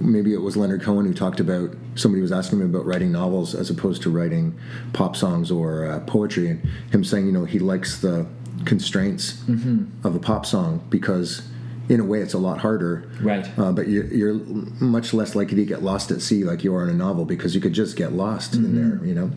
[0.00, 3.54] maybe it was Leonard Cohen who talked about somebody was asking him about writing novels
[3.54, 4.54] as opposed to writing
[4.92, 8.26] pop songs or uh, poetry, and him saying, you know, he likes the
[8.64, 9.84] constraints Mm-hmm.
[10.06, 11.42] of a pop song because.
[11.90, 13.46] In a way, it's a lot harder, Right.
[13.58, 14.34] Uh, but you're, you're
[14.80, 17.52] much less likely to get lost at sea like you are in a novel because
[17.56, 19.28] you could just get lost in there, you know.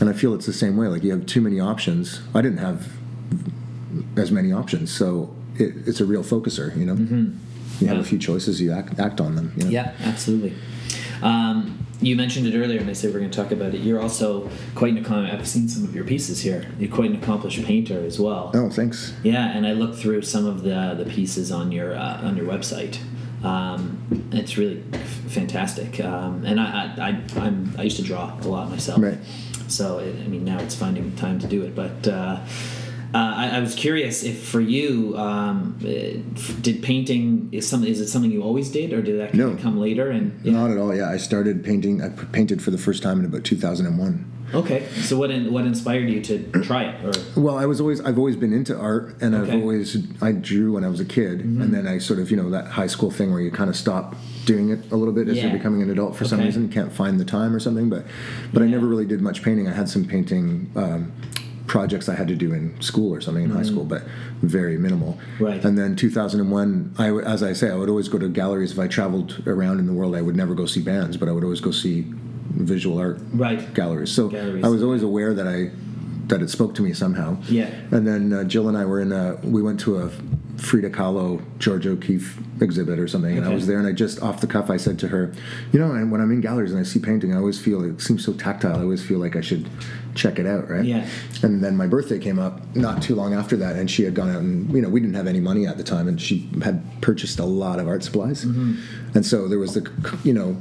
[0.00, 0.86] And I feel it's the same way.
[0.86, 2.20] Like you have too many options.
[2.32, 2.88] I didn't have
[4.16, 4.92] as many options.
[4.92, 6.94] So it, it's a real focuser, you know.
[7.80, 8.02] You have Yeah.
[8.02, 9.52] a few choices, you act, act on them.
[9.56, 9.70] You know?
[9.70, 10.54] Yeah, absolutely.
[11.22, 13.80] Um, you mentioned it earlier, and I said we're going to talk about it.
[13.80, 16.66] You're also quite an accom- I've seen some of your pieces here.
[16.78, 18.50] You're quite an accomplished painter as well.
[18.54, 19.14] Oh, thanks.
[19.22, 22.46] Yeah, and I looked through some of the the pieces on your uh, on your
[22.46, 22.98] website.
[23.44, 26.00] Um, it's really f- fantastic.
[26.00, 26.64] Um, and I,
[26.98, 29.00] I, I I'm I used to draw a lot myself.
[29.02, 29.18] Right.
[29.68, 32.06] So it, I mean now it's finding time to do it, but.
[32.08, 32.40] Uh,
[33.16, 36.18] uh, I, I was curious if for you, um, eh,
[36.60, 37.90] did painting is something?
[37.90, 39.48] Is it something you always did, or did that kind No.
[39.50, 40.10] of come later?
[40.10, 40.52] And yeah.
[40.52, 40.94] Not at all.
[40.94, 42.02] Yeah, I started painting.
[42.02, 44.32] I painted for the first time in about 2001.
[44.54, 47.04] okay, so what in, what inspired you to try it?
[47.04, 49.60] Or Well, I was always I've always been into art, and I've Mm-hmm.
[49.62, 52.50] always I drew when I was a kid, and then I sort of you know
[52.50, 54.14] that high school thing where you kind of stop
[54.44, 55.44] doing it a little bit as Yeah.
[55.48, 57.88] you're becoming an adult for some reason, can't find the time or something.
[57.88, 58.04] But
[58.52, 59.66] but I never really did much painting.
[59.68, 60.70] I had some painting.
[60.76, 61.12] Um,
[61.66, 64.02] projects I had to do in school or something in high school, but
[64.42, 65.14] very minimal.
[65.14, 65.44] Mm-hmm.
[65.44, 65.64] Right.
[65.64, 68.72] And then 2001, I, as I say, I would always go to galleries.
[68.72, 71.32] If I traveled around in the world, I would never go see bands, but I
[71.32, 72.06] would always go see
[72.56, 74.12] visual art right, galleries.
[74.12, 74.64] So Galleries.
[74.64, 75.70] I was always aware that I
[76.26, 77.36] that it spoke to me somehow.
[77.48, 77.70] Yeah.
[77.90, 80.10] And then uh, Jill and I were in a we went to a
[80.58, 84.40] Frida Kahlo George O'Keeffe exhibit or something, and I was there, and I just off
[84.40, 85.32] the cuff I said to her,
[85.72, 88.00] you know, and when I'm in galleries and I see painting, I always feel it
[88.00, 88.76] seems so tactile.
[88.76, 89.68] I always feel like I should
[90.14, 90.84] check it out, right?
[90.84, 91.06] Yeah.
[91.42, 94.30] And then my birthday came up not too long after that, and she had gone
[94.30, 96.82] out and you know we didn't have any money at the time, and she had
[97.02, 98.44] purchased a lot of art supplies,
[99.14, 100.56] and so there was the you know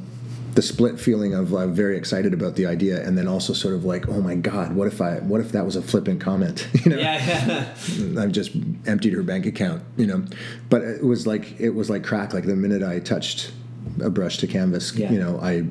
[0.56, 3.84] the split feeling of I'm very excited about the idea, and then also sort of
[3.84, 6.92] like, oh my god, what if I what if that was a flippant comment, you
[6.92, 6.98] know?
[6.98, 8.22] yeah, yeah.
[8.22, 8.52] I've just
[8.88, 10.26] emptied her bank account, you know.
[10.70, 12.34] But it was like it was like crack.
[12.34, 13.52] Like the minute I touched
[14.02, 15.12] a brush to canvas, Yeah.
[15.12, 15.66] you know, I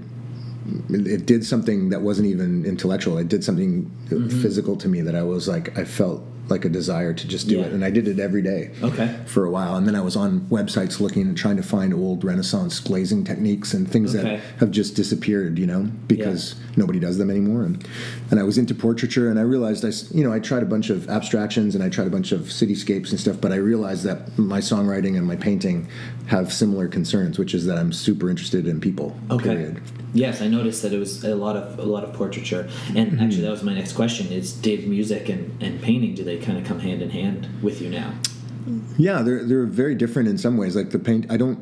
[0.91, 3.19] it did something that wasn't even intellectual.
[3.19, 4.43] It did something mm-hmm.
[4.43, 7.57] physical to me that I was like I felt like a desire to just do
[7.59, 7.65] Yeah.
[7.67, 9.15] it, and I did it every day Okay.
[9.27, 9.77] for a while.
[9.77, 13.73] And then I was on websites looking and trying to find old Renaissance glazing techniques
[13.73, 14.23] and things Okay.
[14.37, 17.63] that have just disappeared, you know, because nobody does them anymore.
[17.65, 17.83] And
[18.31, 20.91] and I was into portraiture, and I realized I, you know, I tried a bunch
[20.91, 24.37] of abstractions and I tried a bunch of cityscapes and stuff, but I realized that
[24.39, 25.87] my songwriting and my painting
[26.27, 29.17] have similar concerns, which is that I'm super interested in people.
[29.31, 29.51] Okay.
[29.55, 29.81] Period.
[30.15, 33.21] Yes, I noticed that it was a lot of a lot of portraiture, and Mm-hmm.
[33.23, 36.57] actually that was my next question: is did music and, and painting do they kind
[36.57, 38.13] of come hand in hand with you now?
[38.97, 40.75] Yeah, they're they're very different in some ways.
[40.77, 41.59] Like the paint, I don't.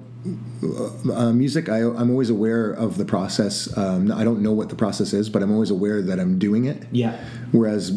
[1.12, 3.76] Uh, music, I, I'm always aware of the process.
[3.76, 6.66] Um, I don't know what the process is, but I'm always aware that I'm doing
[6.66, 6.84] it.
[6.92, 7.16] Yeah.
[7.50, 7.90] Whereas,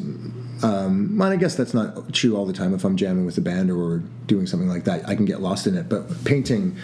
[0.63, 2.73] um, well, I guess that's not true all the time.
[2.73, 5.67] If I'm jamming with a band or doing something like that, I can get lost
[5.67, 5.87] in it.
[5.87, 6.75] But painting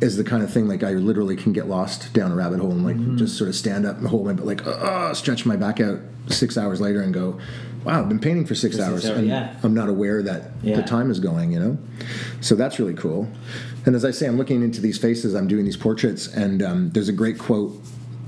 [0.00, 2.70] is the kind of thing like I literally can get lost down a rabbit hole
[2.72, 3.16] and like Mm-hmm.
[3.16, 6.00] just sort of stand up and hold my but like uh, stretch my back out
[6.28, 7.38] six hours later and go,
[7.84, 9.56] wow, I've been painting for six hours and yeah.
[9.62, 10.76] I'm not aware that Yeah.
[10.76, 11.78] the time is going, you know.
[12.40, 13.28] So that's really cool.
[13.86, 15.34] And as I say, I'm looking into these faces.
[15.34, 17.80] I'm doing these portraits, and um, there's a great quote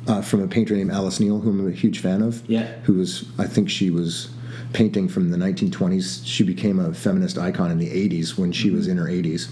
[0.06, 2.48] uh, from a painter named Alice Neel, who I'm a huge fan of.
[2.48, 2.66] Yeah.
[2.84, 4.30] Who was, I think she was
[4.72, 6.22] painting from the 1920s.
[6.24, 9.48] She became a feminist icon in the 80s when she was in her 80s.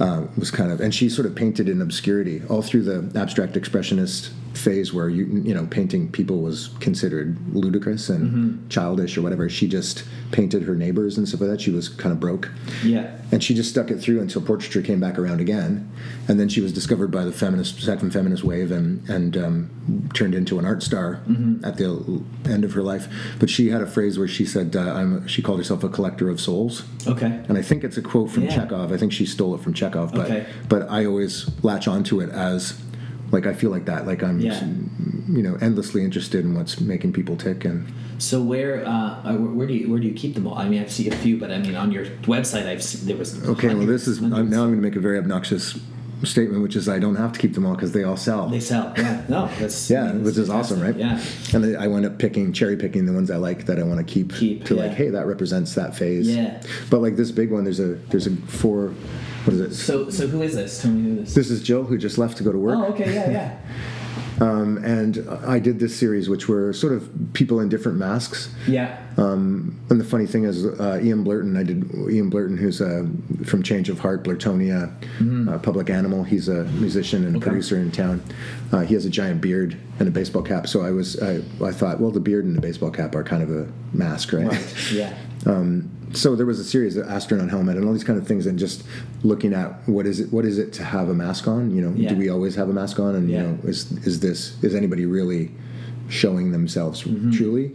[0.00, 3.52] Uh, was kind of, and she sort of painted in obscurity all through the abstract
[3.52, 9.48] expressionist phase, where you you know painting people was considered ludicrous and childish or whatever.
[9.48, 11.60] She just painted her neighbors and stuff like that.
[11.60, 12.50] She was kind of broke.
[12.84, 13.16] Yeah.
[13.32, 15.88] And she just stuck it through until portraiture came back around again,
[16.26, 20.34] and then she was discovered by the feminist second feminist wave and and um, turned
[20.34, 21.20] into an art star
[21.64, 23.08] at the end of her life.
[23.38, 26.28] But she had a phrase where she said, uh, "I'm." She called herself a collector
[26.28, 27.40] of souls, Okay.
[27.48, 28.56] and I think it's a quote from Yeah.
[28.56, 28.90] Chekhov.
[28.92, 30.46] I think she stole it from Chekhov, but Okay.
[30.68, 32.74] but I always latch onto it as
[33.30, 34.62] like I feel like that, like I'm Yeah.
[35.28, 37.86] you know endlessly interested in what's making people tick and.
[38.18, 40.58] So where uh, uh, where, do you where do you keep them all?
[40.58, 43.16] I mean, I've seen a few, but I mean, on your website, I've seen there
[43.16, 45.78] was Okay, well, this is I'm, now I'm going to make a very obnoxious
[46.22, 48.46] statement, which is I don't have to keep them all because they all sell.
[48.48, 48.92] They sell.
[48.96, 49.24] Yeah.
[49.28, 50.94] No, that's yeah, I mean, which is awesome, right?
[50.94, 51.18] Yeah.
[51.54, 54.12] And I wind up picking, cherry picking the ones I like that I want to
[54.14, 54.82] keep, Keep, to yeah.
[54.82, 56.28] like, hey, that represents that phase.
[56.28, 56.60] Yeah.
[56.90, 58.92] But like this big one, there's a there's a four.
[59.44, 59.74] What is it?
[59.74, 60.82] So so who is this?
[60.82, 61.34] Tell me who this.
[61.34, 62.76] This is Jill who just left to go to work.
[62.78, 63.14] Oh, okay.
[63.14, 63.58] Yeah, yeah.
[64.40, 68.52] Um, and I did this series, which were sort of people in different masks.
[68.66, 68.98] Yeah.
[69.18, 73.04] Um, and the funny thing is, uh, Ian Blurton, I did Ian Blurton, who's uh,
[73.44, 74.90] from Change of Heart, Blurtonia,
[75.46, 76.24] uh, Public Animal.
[76.24, 77.36] He's a musician and Mm-hmm.
[77.42, 77.50] Okay.
[77.50, 78.22] producer in town.
[78.72, 80.66] Uh, he has a giant beard and a baseball cap.
[80.68, 83.42] So I was, I, I thought, well, the beard and the baseball cap are kind
[83.42, 84.46] of a mask, right?
[84.46, 84.90] Right.
[84.90, 85.14] Yeah.
[86.12, 88.58] so there was a series of astronaut helmet and all these kind of things and
[88.58, 88.82] just
[89.22, 91.92] looking at what is it what is it to have a mask on you know
[91.96, 92.08] Yeah.
[92.10, 93.42] do we always have a mask on and Yeah.
[93.42, 95.50] you know is is this is anybody really
[96.08, 97.30] showing themselves Mm-hmm.
[97.30, 97.72] truly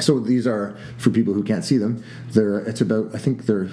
[0.00, 3.68] so these are for people who can't see them they're it's about i think they're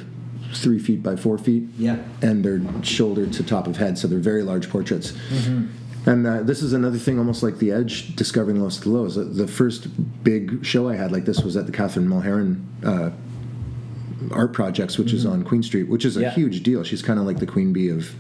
[0.54, 1.98] three feet by four feet Yeah.
[2.22, 5.66] and they're shoulder to top of head so they're very large portraits Mm-hmm.
[6.08, 9.16] And uh, this is another thing, almost like the Edge, discovering Los Lows.
[9.16, 9.88] The, first
[10.24, 13.12] big show I had like this was at the Katharine Mulherin uh,
[14.34, 16.24] art projects, which is on Queen Street, which is a Mm-hmm.
[16.30, 16.34] Yeah.
[16.36, 16.84] huge deal.
[16.86, 18.16] She's kind of like the queen bee of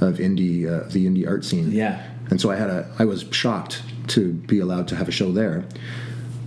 [0.00, 1.70] of indie uh, the indie art scene.
[1.72, 2.02] Yeah.
[2.30, 5.30] And so I had a I was shocked to be allowed to have a show
[5.30, 5.64] there.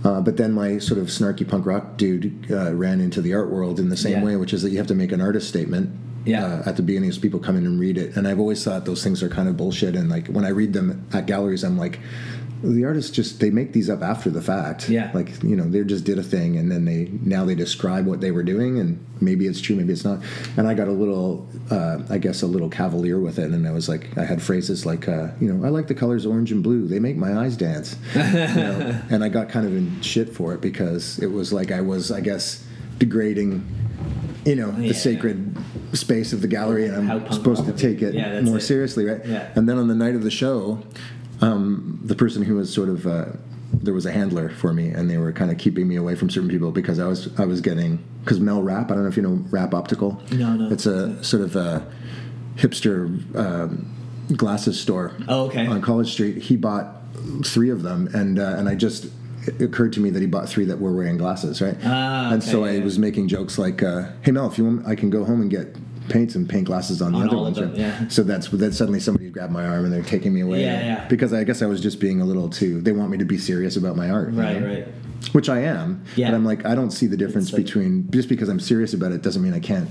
[0.04, 3.50] Uh, but then my sort of snarky punk rock dude uh, ran into the art
[3.50, 4.24] world in the same Yeah.
[4.24, 5.90] way, which is that you have to make an artist statement
[6.24, 6.44] Yeah.
[6.44, 8.16] uh, at the beginning so people come in and read it.
[8.16, 9.96] And I've always thought those things are kind of bullshit.
[9.96, 11.98] And like when I read them at galleries, I'm like,
[12.62, 14.88] the artists just they make these up after the fact.
[14.88, 15.10] Yeah.
[15.14, 18.20] Like you know they just did a thing and then they now they describe what
[18.20, 20.20] they were doing and maybe it's true maybe it's not.
[20.56, 23.70] And I got a little uh, I guess a little cavalier with it and I
[23.70, 26.62] was like I had phrases like uh, you know I like the colors orange and
[26.62, 27.96] blue they make my eyes dance.
[28.14, 29.00] you know?
[29.10, 32.10] And I got kind of in shit for it because it was like I was
[32.12, 32.64] I guess
[32.98, 33.66] degrading
[34.44, 34.88] you know Yeah.
[34.88, 35.56] the sacred
[35.92, 38.62] space of the gallery and I'm supposed to take it Yeah, more it.
[38.62, 39.48] seriously right Yeah.
[39.54, 40.82] and then on the night of the show
[41.42, 43.26] um, the person who was sort of uh,
[43.72, 46.28] there was a handler for me and they were kind of keeping me away from
[46.30, 49.16] certain people because I was I was getting because Mel Rapp I don't know if
[49.16, 50.70] you know Rapp Optical No, no.
[50.72, 51.86] it's a sort of a
[52.56, 53.94] hipster um,
[54.36, 55.66] glasses store Oh, okay.
[55.66, 56.96] on College Street he bought
[57.44, 59.06] three of them and uh, and I just
[59.46, 62.42] it occurred to me that he bought three that were wearing glasses right Ah, and
[62.42, 62.84] so okay, I yeah.
[62.84, 65.50] was making jokes like uh, hey Mel if you want I can go home and
[65.50, 65.76] get
[66.08, 67.78] paints and paint glasses on the On other ones them, right?
[67.78, 68.08] yeah.
[68.08, 71.08] so that's then suddenly somebody grabbed my arm and they're taking me away Yeah, yeah.
[71.08, 72.80] because I guess I was just being a little too.
[72.80, 74.66] They want me to be serious about my art, you Right, know?
[74.66, 74.88] right.
[75.32, 76.02] Which I am.
[76.16, 76.30] Yeah.
[76.30, 79.12] But I'm like, I don't see the difference like- between just because I'm serious about
[79.12, 79.88] it doesn't mean I can't.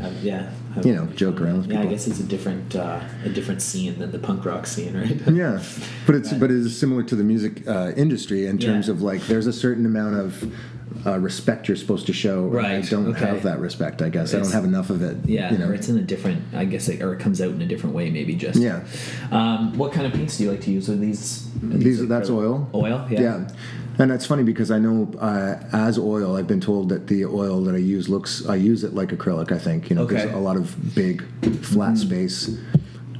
[0.00, 0.50] Have- yeah.
[0.74, 3.62] have- You know, joke around with Yeah, I guess it's a different uh, a different
[3.62, 5.20] scene than the punk rock scene, right?
[5.34, 5.62] Yeah,
[6.06, 6.40] but it's Right.
[6.40, 8.92] but it is similar to the music uh, industry in terms Yeah.
[8.94, 10.52] of like there's a certain amount of
[11.06, 12.46] uh, respect you're supposed to show.
[12.48, 13.26] and I Right, don't okay.
[13.26, 14.02] have that respect.
[14.02, 15.16] I guess I don't have enough of it.
[15.24, 15.68] Yeah, You know.
[15.68, 16.42] or it's in a different.
[16.54, 18.58] I guess, it, or it comes out in a different way, maybe just.
[18.60, 18.82] Yeah.
[19.30, 20.90] Um, what kind of paints do you like to use?
[20.90, 21.46] Are these?
[21.62, 22.68] Are These like that's oil.
[22.74, 23.06] Oil.
[23.10, 23.20] Yeah.
[23.20, 23.48] Yeah.
[23.98, 27.62] And that's funny because I know uh, as oil, I've been told that the oil
[27.64, 29.88] that I use looks, I use it like acrylic, I think.
[29.88, 30.16] You know, Okay.
[30.16, 31.24] there's a lot of big,
[31.64, 32.58] flat space.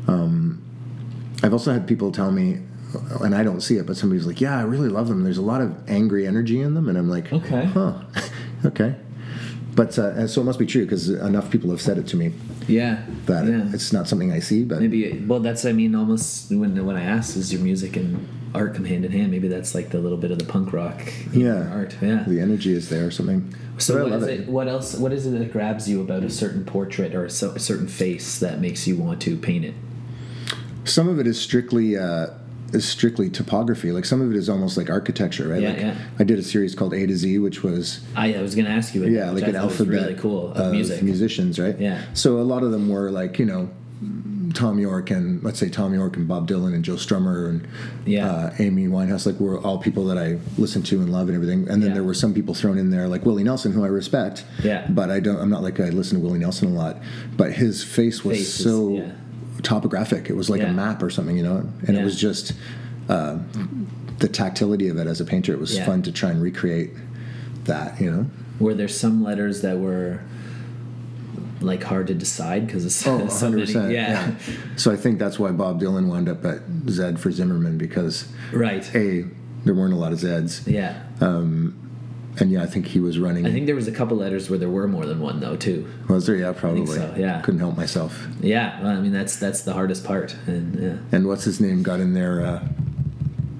[0.07, 0.63] Um,
[1.43, 2.61] I've also had people tell me,
[3.23, 5.25] and I don't see it, but somebody's like, yeah, I really love them.
[5.25, 6.89] There's a lot of angry energy in them.
[6.89, 7.65] And I'm like, Okay.
[7.65, 7.95] huh,
[8.67, 8.97] okay.
[9.75, 12.33] But uh, so it must be true because enough people have said it to me
[12.67, 13.03] Yeah.
[13.27, 13.69] that yeah.
[13.75, 15.23] it's not something I see, but Maybe.
[15.27, 15.67] Well, that's.
[15.67, 19.13] I mean, almost when when I asked, is your music and art come hand in
[19.13, 19.31] hand?
[19.31, 21.01] Maybe that's like the little bit of the punk rock.
[21.33, 21.97] yeah, Art.
[22.03, 22.25] Yeah.
[22.27, 23.55] the energy is there or something.
[23.79, 24.49] So what love it.
[24.49, 24.95] What else?
[24.97, 27.89] What is it that grabs you about a certain portrait or a, so- a certain
[27.89, 29.75] face that makes you want to paint it?
[30.85, 32.29] some of it is strictly uh,
[32.73, 33.91] is strictly topography.
[33.93, 35.61] Like some of it is almost like architecture, right?
[35.63, 35.97] Yeah, like yeah.
[36.19, 38.71] I did a series called A to Z, which was I, I was going to
[38.71, 39.03] ask you.
[39.03, 41.03] about yeah, like an I thought was alphabet Really cool of music.
[41.03, 41.79] musicians, right?
[41.79, 42.03] Yeah.
[42.15, 43.69] So a lot of them were like you know.
[44.57, 47.69] Thom Yorke and let's say Thom Yorke and Bob Dylan and Joe Strummer and
[48.07, 48.29] Yeah.
[48.31, 51.69] uh, Amy Winehouse, like were all people that I listened to and love and everything.
[51.69, 51.95] And then Yeah.
[51.95, 54.45] there were some people thrown in there, like Willie Nelson, who I respect.
[54.65, 54.87] Yeah.
[54.89, 55.37] But I don't.
[55.39, 57.01] I'm not like I listen to Willie Nelson a lot.
[57.37, 59.11] But his face was Face is- so yeah.
[59.63, 60.31] topographic.
[60.31, 61.69] It was like a map or something, you know.
[61.87, 62.53] And it was just
[63.09, 63.39] uh,
[64.19, 65.53] the tactility of it as a painter.
[65.53, 66.91] It was fun to try and recreate
[67.65, 68.27] that, you know.
[68.59, 70.21] Were there some letters that were
[71.61, 73.75] like hard to decide because of Oh, so 100%.
[73.75, 73.95] many?
[73.95, 74.35] Yeah.
[74.77, 78.85] So I think that's why Bob Dylan wound up at Zed for Zimmerman because Right.
[78.95, 79.25] a
[79.65, 80.95] there weren't a lot of Zeds, Yeah.
[82.39, 83.47] and yeah, I think he was running.
[83.47, 85.87] I think there was a couple letters where there were more than one though too.
[86.09, 86.37] was there?
[86.37, 86.87] Yeah, probably.
[86.87, 87.41] so, yeah.
[87.41, 88.27] couldn't help myself.
[88.41, 88.81] Yeah.
[88.83, 90.37] Well, I mean that's that's the hardest part.
[90.47, 90.97] And yeah.
[91.17, 92.43] And what's his name got in there?
[92.45, 92.69] Uh,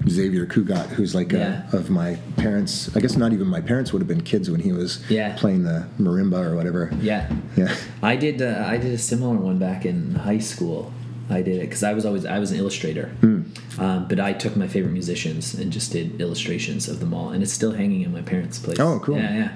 [0.09, 1.63] Xavier Cugat, who's like Yeah.
[1.73, 2.95] uh, of my parents.
[2.95, 5.35] I guess not even my parents would have been kids when he was Yeah.
[5.35, 6.91] playing the marimba or whatever.
[7.01, 7.29] Yeah.
[7.55, 7.73] Yeah.
[8.01, 8.41] I did.
[8.41, 10.91] Uh, I did a similar one back in high school.
[11.29, 13.41] I did it because I was always I was an illustrator, Hmm.
[13.79, 17.43] um, but I took my favorite musicians and just did illustrations of them all, and
[17.43, 18.79] it's still hanging in my parents' place.
[18.79, 19.17] Oh, cool.
[19.17, 19.49] Yeah, yeah.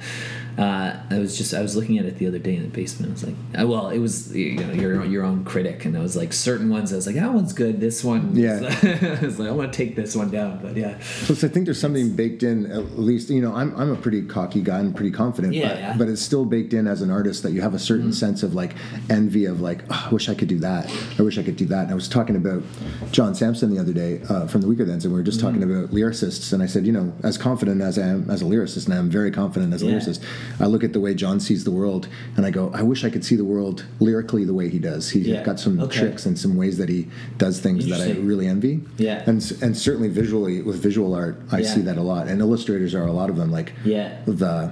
[0.58, 3.12] Uh, I was just I was looking at it the other day in the basement.
[3.12, 6.02] I was like, uh, well, it was you know your your own critic, and I
[6.02, 6.91] was like certain ones.
[6.91, 7.80] I was like, that one's good.
[7.80, 8.60] This one, Yeah.
[9.22, 11.66] I was like, I want to take this one down, but yeah, Plus, I think
[11.66, 12.66] there's something baked in.
[12.72, 14.80] At least, you know, I'm, I'm a pretty cocky guy.
[14.80, 15.54] I'm pretty confident.
[15.54, 15.95] Yeah, but, yeah.
[15.97, 18.54] But it's still baked in as an artist that you have a certain sense of
[18.54, 18.76] like
[19.10, 20.91] envy of like, oh, I wish I could do that.
[21.18, 21.84] I wish I could do that.
[21.84, 22.64] And I was talking about
[23.12, 25.64] John Samson the other day uh, from the Weakerthans, and we were just talking Mm.
[25.86, 26.54] about lyricists.
[26.54, 29.10] And I said, you know, as confident as I am as a lyricist, and I'm
[29.10, 29.93] very confident as a Yeah.
[29.93, 30.22] lyricist,
[30.59, 33.09] I look at the way John sees the world, and I go, I wish I
[33.09, 35.09] could see the world lyrically the way he does.
[35.09, 35.43] He's Yeah.
[35.43, 35.99] got some Okay.
[35.99, 38.81] tricks and some ways that he does things that I really envy.
[38.97, 39.23] Yeah.
[39.25, 41.67] And and certainly visually with visual art, I Yeah.
[41.73, 42.27] see that a lot.
[42.27, 43.51] And illustrators are a lot of them.
[43.51, 44.09] Like Yeah.
[44.25, 44.71] the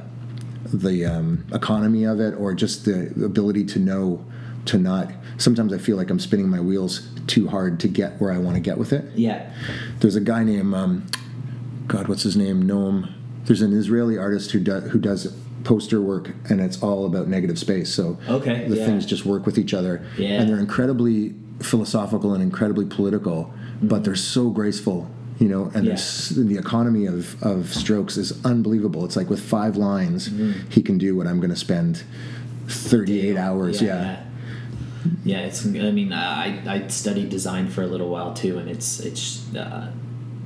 [0.73, 4.23] the um, economy of it, or just the ability to know
[4.65, 5.11] to not.
[5.37, 8.55] Sometimes I feel like I'm spinning my wheels too hard to get where I want
[8.55, 9.05] to get with it.
[9.15, 9.49] yeah,
[10.01, 11.03] There's a guy named um,
[11.87, 12.63] God, what's his name?
[12.67, 13.09] Noam.
[13.45, 15.33] There's an Israeli artist who does who does
[15.63, 17.93] poster work, and it's all about negative space.
[17.93, 18.85] So Okay, the yeah.
[18.85, 20.39] things just work with each other, Yeah.
[20.41, 25.09] and they're incredibly philosophical and incredibly political, but they're so graceful.
[25.39, 25.95] You know, and Yeah.
[26.43, 29.05] the economy of, of strokes is unbelievable.
[29.05, 30.69] It's like with five lines, Mm-hmm.
[30.69, 32.03] he can do what I'm going to spend
[32.67, 33.81] 38 hours.
[33.81, 33.87] Yeah.
[34.01, 34.19] yeah.
[35.23, 35.65] Yeah, it's.
[35.65, 39.91] I mean, I I studied design for a little while too, and it's it's uh,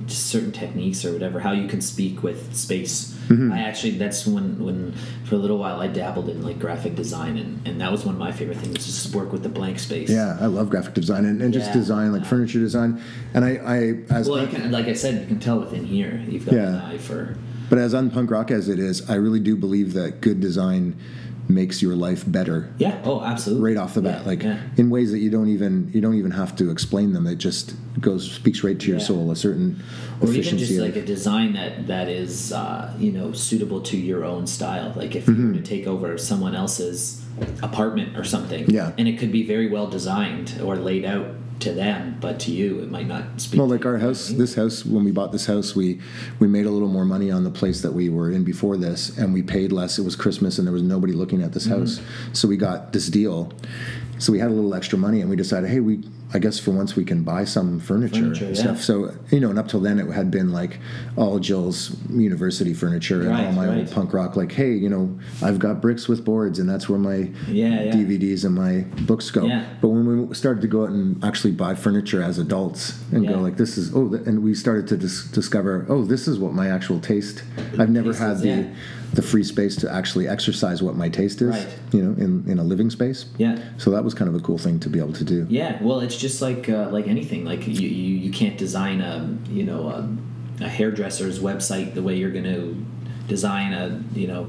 [0.06, 3.12] just certain techniques or whatever how you can speak with space.
[3.28, 3.52] Mm-hmm.
[3.54, 4.94] I actually that's when when
[5.26, 8.16] for a little while I dabbled in like graphic design, and and that was one
[8.16, 10.10] of my favorite things, just work with the blank space.
[10.10, 11.74] Yeah, I love graphic design and, and just Yeah.
[11.74, 13.02] design like furniture design.
[13.34, 13.78] And I, I
[14.14, 16.74] as Well, you can, like I said, you can tell within here you've got an
[16.74, 16.88] Yeah.
[16.88, 17.36] eye for.
[17.70, 20.96] But as unpunk rock as it is, I really do believe that good design
[21.50, 23.00] makes your life better Yeah.
[23.04, 23.70] Oh, absolutely.
[23.74, 24.22] right off the bat.
[24.22, 24.60] Yeah, like yeah.
[24.78, 27.28] in ways that you don't even you don't even have to explain them.
[27.28, 29.06] It just goes speaks right to your Yeah.
[29.06, 29.30] soul.
[29.32, 29.84] A certain
[30.22, 34.24] or even just like a design that that is uh, you know suitable to your
[34.24, 35.42] own style like if Mm-hmm.
[35.42, 37.22] you were to take over someone else's
[37.62, 38.92] apartment or something Yeah.
[38.98, 41.28] and it could be very well designed or laid out
[41.64, 44.86] to them but to you it might not speak well, like our house, this house,
[44.86, 46.00] when we bought this house, we
[46.40, 49.18] we made a little more money on the place that we were in before this,
[49.18, 49.98] and we paid less.
[50.00, 51.80] It was Christmas, and there was nobody looking at this Mm-hmm.
[51.80, 52.02] house,
[52.34, 53.52] so we got this deal.
[54.24, 56.00] So we had a little extra money, and we decided, hey, we
[56.34, 58.64] I guess for once we can buy some furniture, Furniture, and yeah.
[58.64, 58.82] stuff.
[58.82, 60.80] So you know, and up till then, it had been like
[61.18, 64.38] all Jill's university furniture and all my old punk rock.
[64.38, 67.92] Like, hey, you know, I've got bricks with boards, and that's where my Yeah, yeah.
[67.92, 69.46] DVDs and my books go.
[69.46, 69.66] Yeah.
[69.82, 73.34] But when we started to go out and actually buy furniture as adults and Yeah.
[73.34, 76.54] go like, this is oh, and we started to dis- discover, oh, this is what
[76.54, 77.44] my actual taste.
[77.78, 78.66] I've never Taste had the yeah.
[79.14, 81.50] The free space to actually exercise what my taste is.
[81.50, 81.68] Right.
[81.92, 83.26] You know, in in a living space.
[83.38, 85.46] yeah So that was kind of a cool thing to be able to do.
[85.50, 89.16] yeah well it's just like uh, like anything like you, you you can't design a
[89.50, 90.10] you know a,
[90.64, 92.76] a hairdresser's website the way you're going to
[93.28, 94.48] design a you know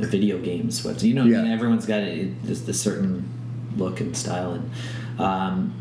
[0.00, 3.28] a video games website you know what I mean everyone's got a, just a certain
[3.76, 4.70] look and style and
[5.20, 5.74] um,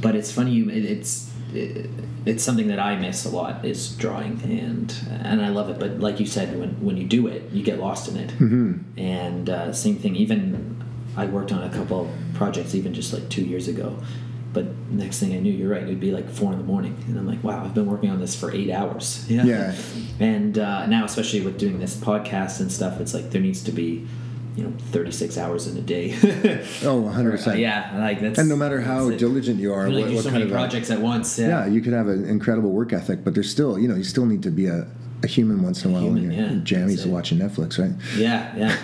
[0.00, 1.88] but it's funny you it, it's it,
[2.26, 5.98] it's something that I miss a lot is drawing and and I love it but
[6.00, 8.98] like you said when when you do it you get lost in it Mm-hmm.
[8.98, 10.76] and uh, same thing even
[11.16, 13.96] I worked on a couple projects even just like two years ago
[14.52, 17.18] but next thing I knew you're right it'd be like four in the morning and
[17.18, 19.44] I'm like wow I've been working on this for eight hours you know?
[19.44, 19.74] Yeah.
[20.20, 23.72] and uh, now especially with doing this podcast and stuff it's like there needs to
[23.72, 24.06] be
[24.58, 26.06] you know 36 hours in a day.
[26.84, 27.58] Oh, 100 percent.
[27.58, 30.50] yeah like that's And no matter how diligent you are, You what, so kind of
[30.50, 31.48] a- projects at once yeah.
[31.48, 34.26] Yeah, you could have an incredible work ethic, but there's still, you know, you still
[34.26, 34.86] need to be a,
[35.22, 37.92] a human once in a while human, when you're yeah, jammies watching Netflix, right?
[38.16, 38.76] yeah yeah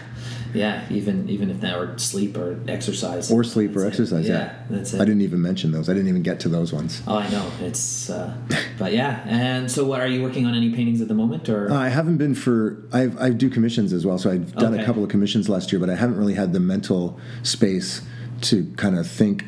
[0.54, 3.88] yeah even even if that or sleep or exercise Or sleep or it.
[3.88, 4.28] exercise.
[4.28, 5.88] Yeah, that's it I didn't even mention those.
[5.88, 7.02] I didn't even get to those ones.
[7.06, 7.46] Oh, I know.
[7.60, 8.34] It's, uh,
[8.78, 9.22] but yeah.
[9.26, 10.54] And so, what are you working on?
[10.54, 13.92] Any paintings at the moment, or Uh, I haven't been for I've I do commissions
[13.92, 14.82] as well, so I've done Okay.
[14.82, 18.02] a couple of commissions last year, but I haven't really had the mental space
[18.42, 19.44] to kind of think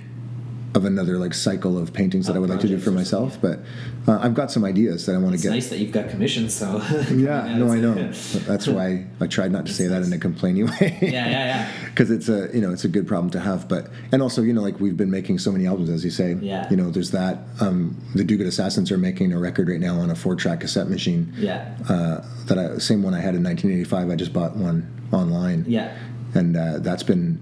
[0.74, 3.38] of another like cycle of paintings that Of I would like to do for myself.
[3.40, 3.60] But
[4.06, 5.50] uh, I've got some ideas that I want to it's get.
[5.50, 6.54] nice that you've got commissions.
[6.54, 6.76] So
[7.10, 7.94] Yeah, no, I know.
[7.94, 10.98] That's why I tried not to say that in a complaining way.
[11.02, 11.72] Yeah, yeah, yeah.
[11.96, 14.52] Because it's a you know it's a good problem to have, but and also you
[14.52, 16.34] know like we've been making so many albums as you say.
[16.34, 16.68] Yeah.
[16.70, 17.38] You know there's that.
[17.60, 20.60] Um, the Do Good Assassins are making a record right now on a four track
[20.60, 21.32] cassette machine.
[21.36, 24.10] Yeah, uh, that I, same one I had in 1985.
[24.10, 25.64] I just bought one online.
[25.66, 25.96] yeah,
[26.34, 27.40] and uh, that's been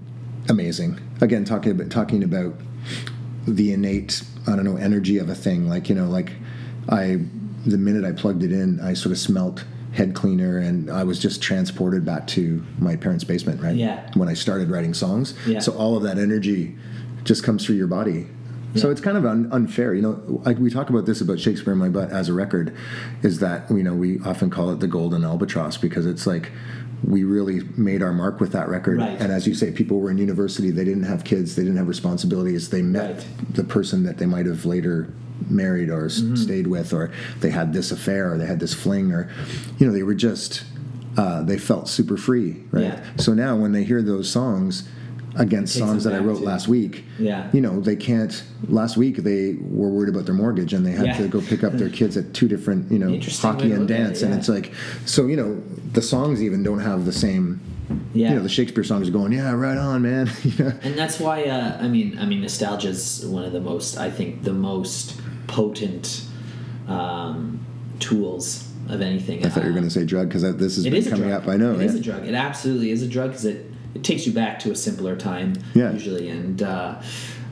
[0.49, 0.99] amazing.
[1.21, 2.55] Again, talking about talking about
[3.47, 5.67] the innate I don't know energy of a thing.
[5.67, 6.31] Like you know, like
[6.89, 7.19] I
[7.65, 9.63] the minute I plugged it in, I sort of smelt
[9.93, 13.61] head cleaner and I was just transported back to my parents' basement.
[13.61, 13.75] Right.
[13.75, 14.09] Yeah.
[14.15, 15.33] When I started writing songs.
[15.47, 15.59] Yeah.
[15.59, 16.75] So all of that energy
[17.23, 18.27] just comes through your body.
[18.75, 20.41] So it's kind of un- unfair, you know.
[20.43, 22.75] Like we talk about this about Shakespeare in My Butt as a record,
[23.23, 26.51] is that you know we often call it the golden albatross because it's like
[27.01, 28.97] we really made our mark with that record.
[28.99, 29.17] Right.
[29.21, 31.87] And as you say, people were in university, they didn't have kids, they didn't have
[31.87, 33.25] responsibilities, they met Right.
[33.53, 35.07] the person that they might have later
[35.49, 36.35] married or Mm-hmm.
[36.35, 37.11] stayed with, or
[37.41, 39.29] they had this affair, or they had this fling, or
[39.77, 40.63] you know they were just
[41.17, 42.83] uh, they felt super free, right?
[42.85, 43.03] Yeah.
[43.17, 44.87] So now when they hear those songs
[45.37, 47.49] against songs that I wrote to- last week, Yeah.
[47.51, 48.41] you know they can't.
[48.69, 51.17] Last week they were worried about their mortgage and they had Yeah.
[51.17, 54.03] to go pick up their kids at two different, you know, hockey and at it,
[54.03, 54.71] dance, and it's like
[55.05, 55.61] so you know
[55.93, 57.59] the songs even don't have the same.
[58.13, 58.29] Yeah.
[58.29, 60.29] You know the Shakespeare songs are going, yeah, right on, man.
[60.43, 60.71] you know?
[60.83, 64.09] And that's why uh, I mean I mean nostalgia is one of the most I
[64.09, 66.23] think the most potent
[66.87, 67.65] um,
[67.99, 69.45] tools of anything.
[69.45, 71.31] I thought you were going to say drug because this has It been is coming
[71.31, 71.47] up.
[71.47, 71.73] I know.
[71.73, 71.99] It is yeah.
[71.99, 72.27] a drug.
[72.27, 75.53] It absolutely is a drug because it, it takes you back to a simpler time
[75.73, 75.91] Yeah.
[75.91, 76.29] usually.
[76.29, 77.01] And uh,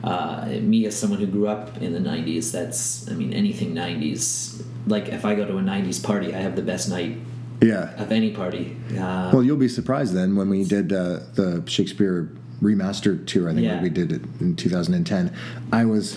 [0.04, 4.62] uh, me as someone who grew up in the '90s, that's I mean anything '90s.
[4.86, 7.16] Like if I go to a '90s party, I have the best night
[7.62, 7.94] yeah.
[8.00, 8.76] of any party.
[8.92, 12.30] Uh, Well, you'll be surprised then when we did uh, the Shakespeare
[12.62, 13.48] remastered tour.
[13.48, 13.82] I think Yeah.
[13.82, 15.32] we did it in 2010.
[15.72, 16.16] I was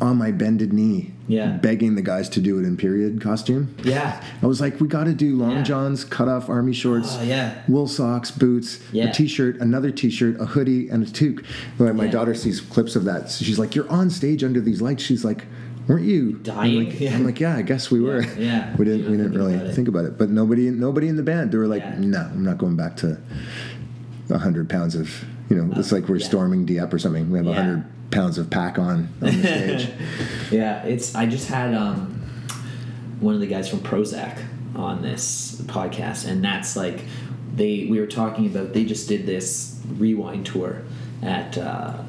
[0.00, 1.58] on my bended knee, Yeah.
[1.58, 3.68] begging the guys to do it in period costume.
[3.84, 5.62] yeah, I was like, we got to do long Yeah.
[5.62, 7.54] johns, cut off army shorts, Oh, yeah.
[7.68, 9.10] wool socks, boots, Yeah.
[9.10, 11.42] a t-shirt, another t-shirt, a hoodie, and a toque.
[11.78, 12.10] My Yeah.
[12.10, 15.44] daughter sees clips of that, she's like, "You're on stage under these lights." She's like,
[15.88, 16.78] "Weren't you Dying?
[16.78, 17.14] I'm like, Yeah.
[17.16, 18.74] I'm like, "Yeah, I guess we were." yeah.
[18.78, 19.10] we didn't.
[19.10, 20.16] We didn't think really about think about it.
[20.18, 21.98] But nobody, nobody in the band, they were like.
[21.98, 23.18] "No, I'm not going back to
[24.30, 27.30] a hundred pounds of." You know, it's oh, like we're storming Dieppe or something.
[27.30, 29.90] We have hundred pounds of pack on on the stage.
[30.50, 31.14] yeah, it's.
[31.14, 32.22] I just had um,
[33.20, 34.42] one of the guys from Prozzäk
[34.74, 37.00] on this podcast, and that's like
[37.54, 37.86] they.
[37.90, 40.82] We were talking about they just did this rewind tour
[41.22, 42.02] at uh,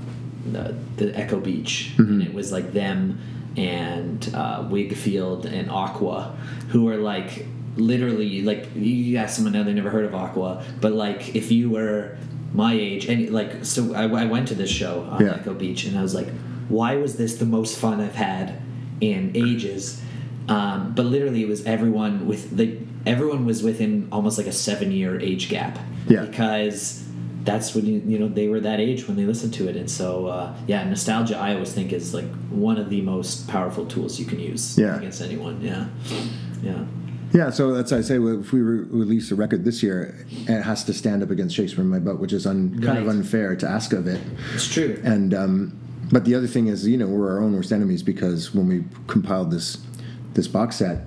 [0.52, 3.20] the, the Echo Beach, and it was like them
[3.58, 6.38] and uh, Wigfield and Aqua,
[6.70, 7.46] who are like
[7.76, 11.70] literally like you ask someone now they never heard of Aqua, but like if you
[11.70, 12.18] were
[12.54, 15.36] my age and like so I, I went to this show on Yeah.
[15.36, 16.30] Echo Beach and I was like,
[16.70, 18.60] why was this the most fun I've had
[19.02, 20.02] in ages?
[20.48, 24.92] Um, but literally, it was everyone with the everyone was within almost like a seven
[24.92, 25.78] year age gap.
[26.08, 26.24] Yeah.
[26.26, 27.04] Because
[27.44, 29.90] that's when you you know they were that age when they listened to it, and
[29.92, 34.20] so uh, yeah, nostalgia I always think is like one of the most powerful tools
[34.20, 34.98] you can use Yeah.
[34.98, 35.60] against anyone.
[35.62, 35.88] Yeah,
[36.62, 36.84] yeah.
[37.34, 38.16] Yeah, so that's I say.
[38.16, 41.82] If we re- release a record this year, it has to stand up against Shakespeare
[41.84, 44.22] in My Butt, which is un- kind of unfair to ask of it.
[44.54, 45.00] It's true.
[45.04, 45.78] And um,
[46.12, 48.86] but the other thing is, you know, we're our own worst enemies because when we
[49.08, 49.78] compiled this
[50.34, 51.00] this box set,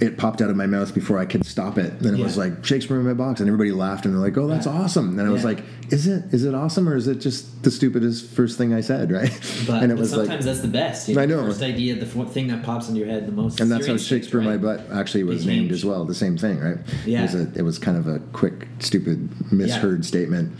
[0.00, 1.92] it popped out of my mouth before I could stop it.
[2.00, 4.46] And it was like Shakespeare in my box, and everybody laughed and they're like, "Oh,
[4.46, 4.72] that's Yeah.
[4.72, 5.48] awesome!" And I was Yeah.
[5.48, 6.24] like, "Is it?
[6.32, 9.30] Is it awesome, or is it just the stupidest first thing I said?" Right?
[9.66, 11.08] But, and it but was sometimes like, that's the best.
[11.08, 11.44] You I the know.
[11.44, 13.60] First idea, the thing that pops into your head the most.
[13.60, 16.04] and that's how Shakespeare in my butt actually was named as well.
[16.04, 16.78] The same thing, right?
[17.04, 17.20] Yeah.
[17.20, 20.52] It was, a, it was kind of a quick, stupid, misheard statement.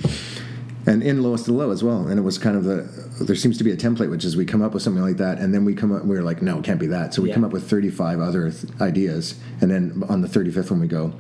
[0.87, 2.07] And in lowest to low as well.
[2.09, 2.89] And it was kind of the
[3.25, 5.39] there seems to be a template, which is we come up with something like that,
[5.39, 7.13] and then we come up We're like, no, it can't be that.
[7.13, 7.35] So we Yeah.
[7.35, 10.81] come up with thirty five other th- ideas, and then on the thirty fifth one
[10.81, 11.13] we go,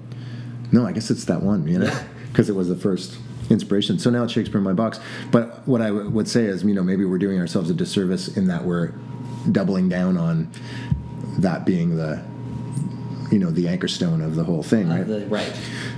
[0.72, 1.92] no, I guess it's that one, you know,
[2.32, 3.18] because it was the first
[3.50, 3.98] inspiration.
[3.98, 4.98] So now it's Shakespeare in my box.
[5.30, 8.28] But what I w- would say is, you know, maybe we're doing ourselves a disservice
[8.28, 8.92] in that we're
[9.50, 10.48] doubling down on
[11.38, 12.22] that being the,
[13.30, 15.06] you know, the anchor stone of the whole thing, Uh, right?
[15.06, 15.52] the- right.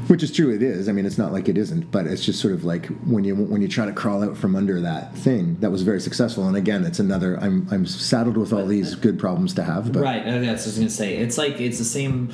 [0.08, 0.88] Which is true, it is.
[0.88, 3.34] I mean, it's not like it isn't, but it's just sort of like when you
[3.36, 6.46] when you try to crawl out from under that thing that was very successful.
[6.46, 7.36] And again, it's another.
[7.40, 10.52] I'm I'm saddled with all these good problems to have, but Right, that's what I
[10.52, 11.16] was gonna say.
[11.16, 12.30] It's like it's the same.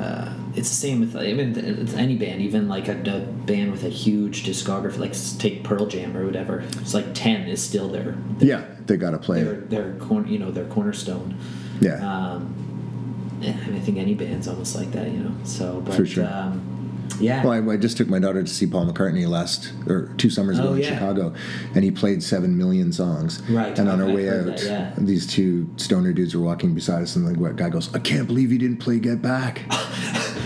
[0.00, 3.70] Uh, it's the same with I mean, it's any band, even like a, a band
[3.70, 6.60] with a huge discography, like take Pearl Jam or whatever.
[6.80, 10.38] It's like ten is still their yeah, they got to play their their corner, you
[10.38, 11.36] know, their cornerstone.
[11.80, 12.54] Yeah, Um,
[13.42, 15.32] and I think any band's almost like that, you know.
[15.44, 16.26] So, but For sure.
[16.26, 16.62] um,
[17.18, 20.30] yeah, Well, I, I just took my daughter to see Paul McCartney last or two
[20.30, 20.94] summers ago Oh, in yeah.
[20.94, 21.34] Chicago,
[21.74, 23.42] and he played seven million songs.
[23.50, 24.94] Right, And on I've- our way out, that, yeah.
[24.96, 28.50] these two stoner dudes were walking beside us, and the guy goes, "I can't believe
[28.50, 29.62] he didn't play Get Back."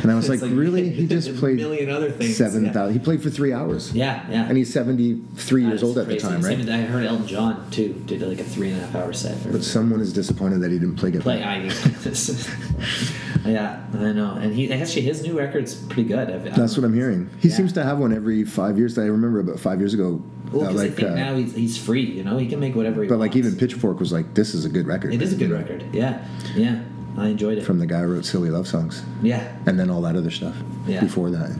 [0.04, 0.88] and I was like, It's "Really?
[1.00, 2.36] He just a played million other things.
[2.36, 2.90] seven yeah.
[2.90, 4.46] He played for three hours." Yeah, yeah.
[4.46, 6.56] And he's seventy three years old at the time, right?
[6.58, 9.36] with- I heard Elton John too did like a three and a half hour set.
[9.50, 11.42] But someone is disappointed that he didn't play Get play.
[11.42, 11.56] I
[13.44, 16.94] yeah I know and he actually his new record's pretty good I've, That's what I'm
[16.94, 17.28] hearing.
[17.40, 17.56] He Yeah.
[17.56, 18.94] seems to have one every five years.
[18.94, 20.22] That I remember about five years ago.
[20.52, 22.74] well uh, because I think uh, now he's, he's free you know he can make
[22.74, 25.20] whatever he but wants like even Pitchfork was like, "This is a good record." it
[25.22, 26.82] is a good record yeah yeah
[27.16, 30.00] I enjoyed it from the guy who wrote "Silly Love Songs," yeah and then all
[30.02, 30.56] that other stuff
[30.86, 31.00] Yeah.
[31.00, 31.56] before that.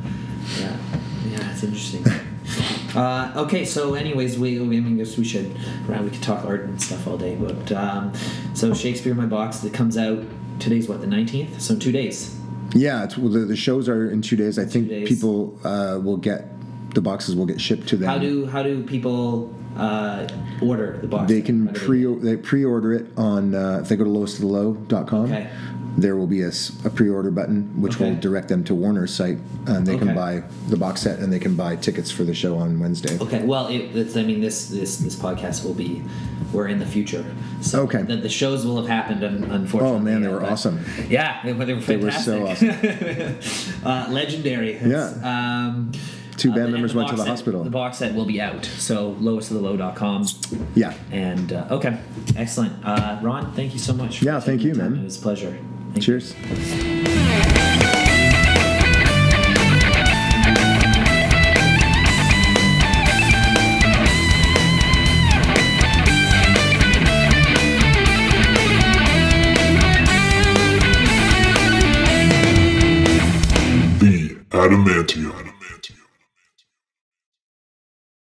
[0.60, 0.76] yeah
[1.30, 2.04] yeah it's interesting
[2.94, 5.56] Uh, okay, so anyways, we, we I mean, guess we should
[5.88, 8.12] Right, we could talk art and stuff all day, but um,
[8.52, 10.22] so Shakespeare in my box that comes out
[10.60, 12.38] today's what the nineteenth, so in two days.
[12.72, 14.60] Yeah, it's, well, the, the shows are in two days.
[14.60, 15.08] I think days.
[15.08, 16.44] people uh, will get
[16.94, 18.08] the boxes will get shipped to them.
[18.08, 20.26] How do how do people uh,
[20.62, 21.28] order the box?
[21.30, 25.24] they can pre they pre-order it on uh, if they go to lowestofthelow.com.
[25.32, 25.50] Okay.
[25.96, 26.50] There will be a
[26.96, 30.06] pre-order button which will direct them to Warner's site, and they Okay.
[30.06, 33.16] can buy the box set and they can buy tickets for the show on Wednesday.
[33.20, 36.02] Okay, well, it, it's, I mean, this this this podcast will be
[36.52, 37.24] we're in the future,
[37.60, 38.02] so Okay.
[38.02, 39.22] the, the shows will have happened.
[39.22, 40.84] Un, unfortunately, Oh, man, they were but- awesome.
[41.08, 43.42] Yeah, they, were- they were They were fantastic.
[43.42, 44.72] so uh, legendary.
[44.72, 45.92] It's, Um,
[46.36, 47.64] Two uh, band and members went to box the set- hospital.
[47.64, 50.26] The box set will be out, so lowestofthelow.com.
[50.74, 50.94] Yeah.
[51.12, 51.98] And uh, okay,
[52.36, 52.72] excellent.
[52.84, 54.18] Uh, Ron, thank you so much.
[54.18, 54.92] for Yeah, thank taking you, time.
[54.94, 55.00] man.
[55.02, 55.50] It was a pleasure.
[55.92, 56.02] Thank you.
[56.02, 57.44] Cheers.
[74.00, 75.53] The Adamantium.